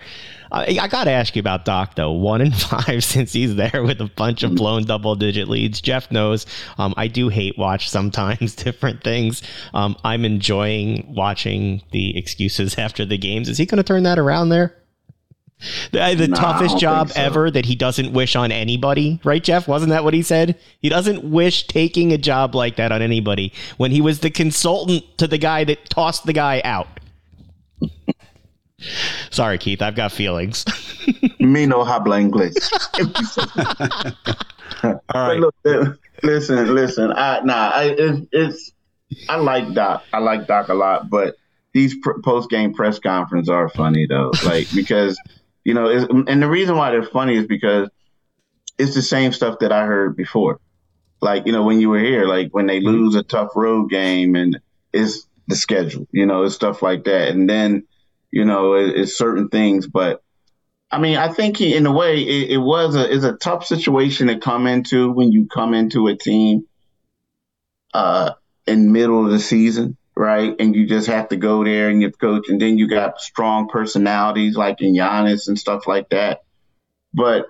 [0.52, 2.12] I, I got to ask you about Doc though.
[2.12, 5.82] One in five since he's there with a bunch of blown double digit leads.
[5.82, 6.46] Jeff knows
[6.78, 9.42] um, I do hate watch sometimes different things.
[9.74, 13.50] Um, I'm enjoying watching the excuses after the games.
[13.50, 14.76] Is he going to turn that around there?
[15.92, 17.22] The, the no, toughest job so.
[17.22, 19.68] ever that he doesn't wish on anybody, right, Jeff?
[19.70, 20.60] Wasn't that what he said?
[20.82, 25.18] He doesn't wish taking a job like that on anybody when he was the consultant
[25.18, 26.88] to the guy that tossed the guy out.
[29.30, 30.66] Sorry, Keith, I've got feelings.
[31.40, 32.56] Me no habla inglés.
[34.84, 35.40] All right.
[35.40, 35.86] Look, eh,
[36.24, 37.12] listen, listen.
[37.12, 38.72] I, nah, I, it, it's.
[39.30, 40.04] I like Doc.
[40.14, 41.36] I like Doc a lot, but
[41.74, 45.20] these pr- post game press conferences are funny though, like because
[45.64, 45.90] you know,
[46.28, 47.90] and the reason why they're funny is because
[48.78, 50.60] it's the same stuff that I heard before.
[51.22, 52.88] Like, you know, when you were here, like when they mm-hmm.
[52.88, 54.60] lose a tough road game and
[54.94, 57.30] it's the schedule, you know, it's stuff like that.
[57.30, 57.84] And then,
[58.36, 59.88] you know, it, it's certain things.
[59.88, 60.22] But
[60.92, 63.66] I mean, I think he, in a way, it, it was a is a tough
[63.66, 66.68] situation to come into when you come into a team
[67.94, 68.34] uh,
[68.68, 70.56] in middle of the season right?
[70.60, 73.20] And you just have to go there and get the coach, and then you got
[73.20, 76.44] strong personalities like in Giannis and stuff like that.
[77.14, 77.48] But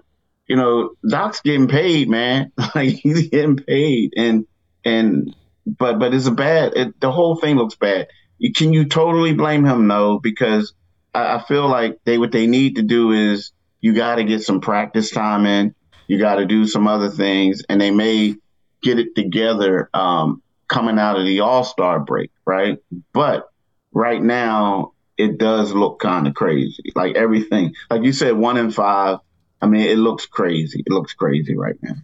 [0.47, 2.51] you know, Doc's getting paid, man.
[2.75, 4.47] like he's getting paid, and
[4.83, 6.75] and but but it's a bad.
[6.75, 8.07] It, the whole thing looks bad.
[8.53, 9.87] Can you totally blame him?
[9.87, 10.73] No, because
[11.13, 14.43] I, I feel like they what they need to do is you got to get
[14.43, 15.75] some practice time in.
[16.07, 18.35] You got to do some other things, and they may
[18.81, 22.77] get it together um, coming out of the All Star break, right?
[23.13, 23.49] But
[23.91, 26.91] right now, it does look kind of crazy.
[26.95, 29.19] Like everything, like you said, one in five.
[29.61, 30.83] I mean, it looks crazy.
[30.85, 31.95] It looks crazy right now.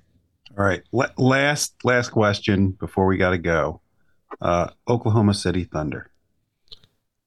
[0.58, 0.82] All right.
[1.18, 3.82] last last question before we got to go.
[4.40, 6.11] Uh, Oklahoma City Thunder.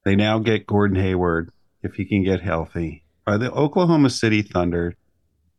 [0.05, 1.51] They now get Gordon Hayward
[1.83, 3.03] if he can get healthy.
[3.27, 4.95] Are the Oklahoma City Thunder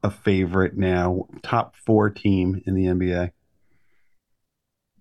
[0.03, 3.32] a favorite now, top four team in the NBA?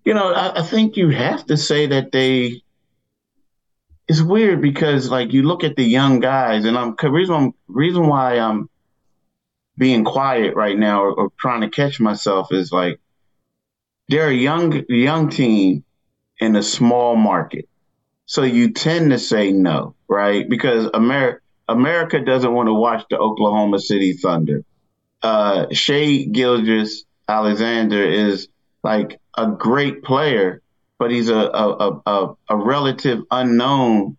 [0.06, 2.62] you know, I, I think you have to say that they.
[4.08, 8.38] It's weird because like you look at the young guys, and I'm reason reason why
[8.38, 8.70] I'm
[9.76, 13.00] being quiet right now or, or trying to catch myself is like
[14.08, 15.84] they're a young young team
[16.38, 17.68] in a small market.
[18.26, 20.48] So you tend to say no, right?
[20.48, 24.64] Because America America doesn't want to watch the Oklahoma City Thunder.
[25.22, 28.48] Uh, Shai Gilgeous-Alexander is
[28.84, 30.62] like a great player,
[30.98, 34.16] but he's a, a, a, a relative unknown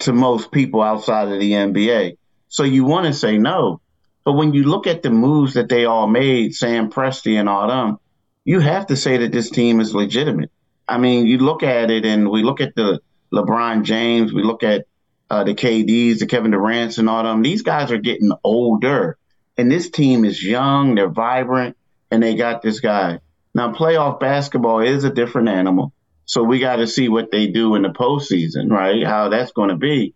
[0.00, 2.18] to most people outside of the NBA.
[2.48, 3.80] So you want to say no.
[4.24, 7.68] But when you look at the moves that they all made, Sam Presti and all
[7.68, 7.98] them,
[8.44, 10.50] you have to say that this team is legitimate.
[10.86, 13.00] I mean, you look at it and we look at the
[13.34, 14.86] LeBron James, we look at
[15.30, 17.42] uh, the KDs, the Kevin Durant's, and all them.
[17.42, 19.18] These guys are getting older,
[19.56, 20.94] and this team is young.
[20.94, 21.76] They're vibrant,
[22.10, 23.20] and they got this guy.
[23.54, 25.92] Now, playoff basketball is a different animal,
[26.24, 29.04] so we got to see what they do in the postseason, right?
[29.04, 30.14] How that's going to be,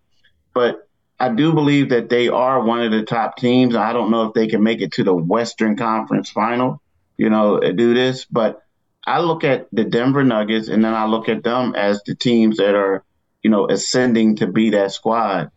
[0.54, 0.84] but.
[1.20, 3.74] I do believe that they are one of the top teams.
[3.74, 6.80] I don't know if they can make it to the Western Conference final,
[7.16, 8.62] you know, do this, but
[9.08, 12.58] I look at the Denver Nuggets and then I look at them as the teams
[12.58, 13.04] that are
[13.48, 15.50] you know, ascending to be that squad.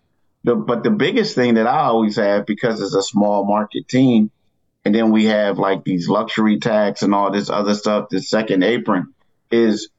[0.46, 4.32] The, but the biggest thing that I always have, because it's a small market team,
[4.86, 8.64] and then we have like these luxury tax and all this other stuff, the second
[8.64, 9.14] apron,
[9.52, 9.90] is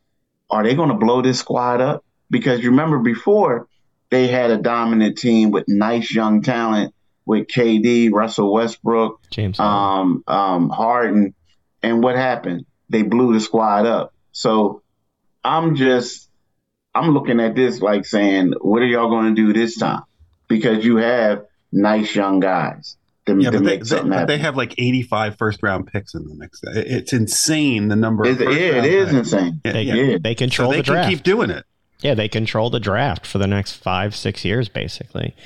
[0.48, 2.02] are they going to blow this squad up?
[2.30, 3.68] Because you remember before
[4.08, 6.94] they had a dominant team with nice young talent
[7.26, 11.34] with KD, Russell Westbrook, James um, um, Harden,
[11.82, 12.64] and what happened?
[12.88, 14.14] They blew the squad up.
[14.32, 14.80] So
[15.44, 16.30] I'm just
[16.94, 20.02] I'm looking at this like saying, what are y'all going to do this time?
[20.48, 22.96] Because you have nice young guys.
[23.26, 26.26] To, yeah, to but, they, they, but they, have like 85 first round picks in
[26.26, 26.64] the next.
[26.66, 28.28] It's insane the number.
[28.28, 29.32] Of yeah, it is picks.
[29.32, 29.60] insane.
[29.64, 30.18] Yeah, they, yeah.
[30.20, 31.08] they control so they the draft.
[31.08, 31.64] keep doing it.
[32.00, 35.36] Yeah, they control the draft for the next five, six years, basically.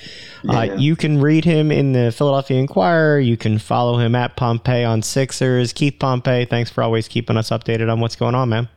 [0.48, 0.58] Uh, yeah.
[0.58, 3.20] Uh, you can read him in the Philadelphia Inquirer.
[3.20, 5.74] You can follow him at Pompey on Sixers.
[5.74, 8.70] Keith Pompey, thanks for always keeping us updated on what's going on, man.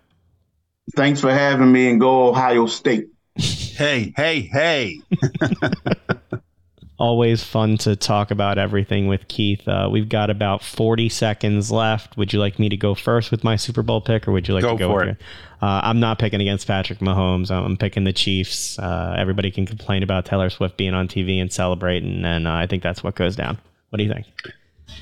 [0.96, 3.10] Thanks for having me and go Ohio State.
[3.36, 5.02] Hey, hey, hey.
[7.00, 9.66] Always fun to talk about everything with Keith.
[9.66, 12.18] Uh, we've got about 40 seconds left.
[12.18, 14.54] Would you like me to go first with my Super Bowl pick, or would you
[14.54, 15.18] like go to go for it?
[15.62, 17.52] Uh, I'm not picking against Patrick Mahomes.
[17.52, 18.78] I'm picking the Chiefs.
[18.78, 22.68] Uh, everybody can complain about Taylor Swift being on TV and celebrating, and uh, I
[22.68, 23.58] think that's what goes down.
[23.92, 24.26] What do you think?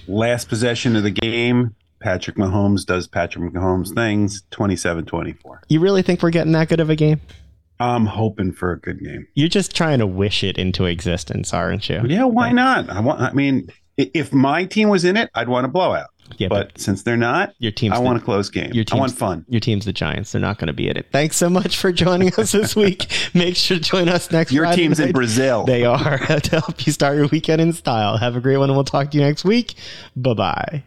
[0.08, 1.76] Last possession of the game.
[2.00, 5.64] Patrick Mahomes does Patrick Mahomes things 27 24.
[5.70, 7.22] You really think we're getting that good of a game?
[7.80, 9.28] I'm hoping for a good game.
[9.36, 12.02] You're just trying to wish it into existence, aren't you?
[12.08, 12.90] Yeah, why not?
[12.90, 16.10] I want I mean, if my team was in it, I'd want a blowout.
[16.38, 17.94] Yeah, but, but since they're not, your team.
[17.94, 18.72] I the, want a close game.
[18.74, 19.46] Your I want fun.
[19.48, 20.34] Your team's the Giants.
[20.34, 21.08] They're not going to be in it.
[21.12, 23.10] Thanks so much for joining us this week.
[23.34, 24.52] Make sure to join us next.
[24.52, 24.56] Week.
[24.56, 25.08] Your Friday team's night.
[25.08, 25.64] in Brazil.
[25.64, 28.18] They are to help you start your weekend in style.
[28.18, 29.76] Have a great one, and we'll talk to you next week.
[30.16, 30.84] Bye bye.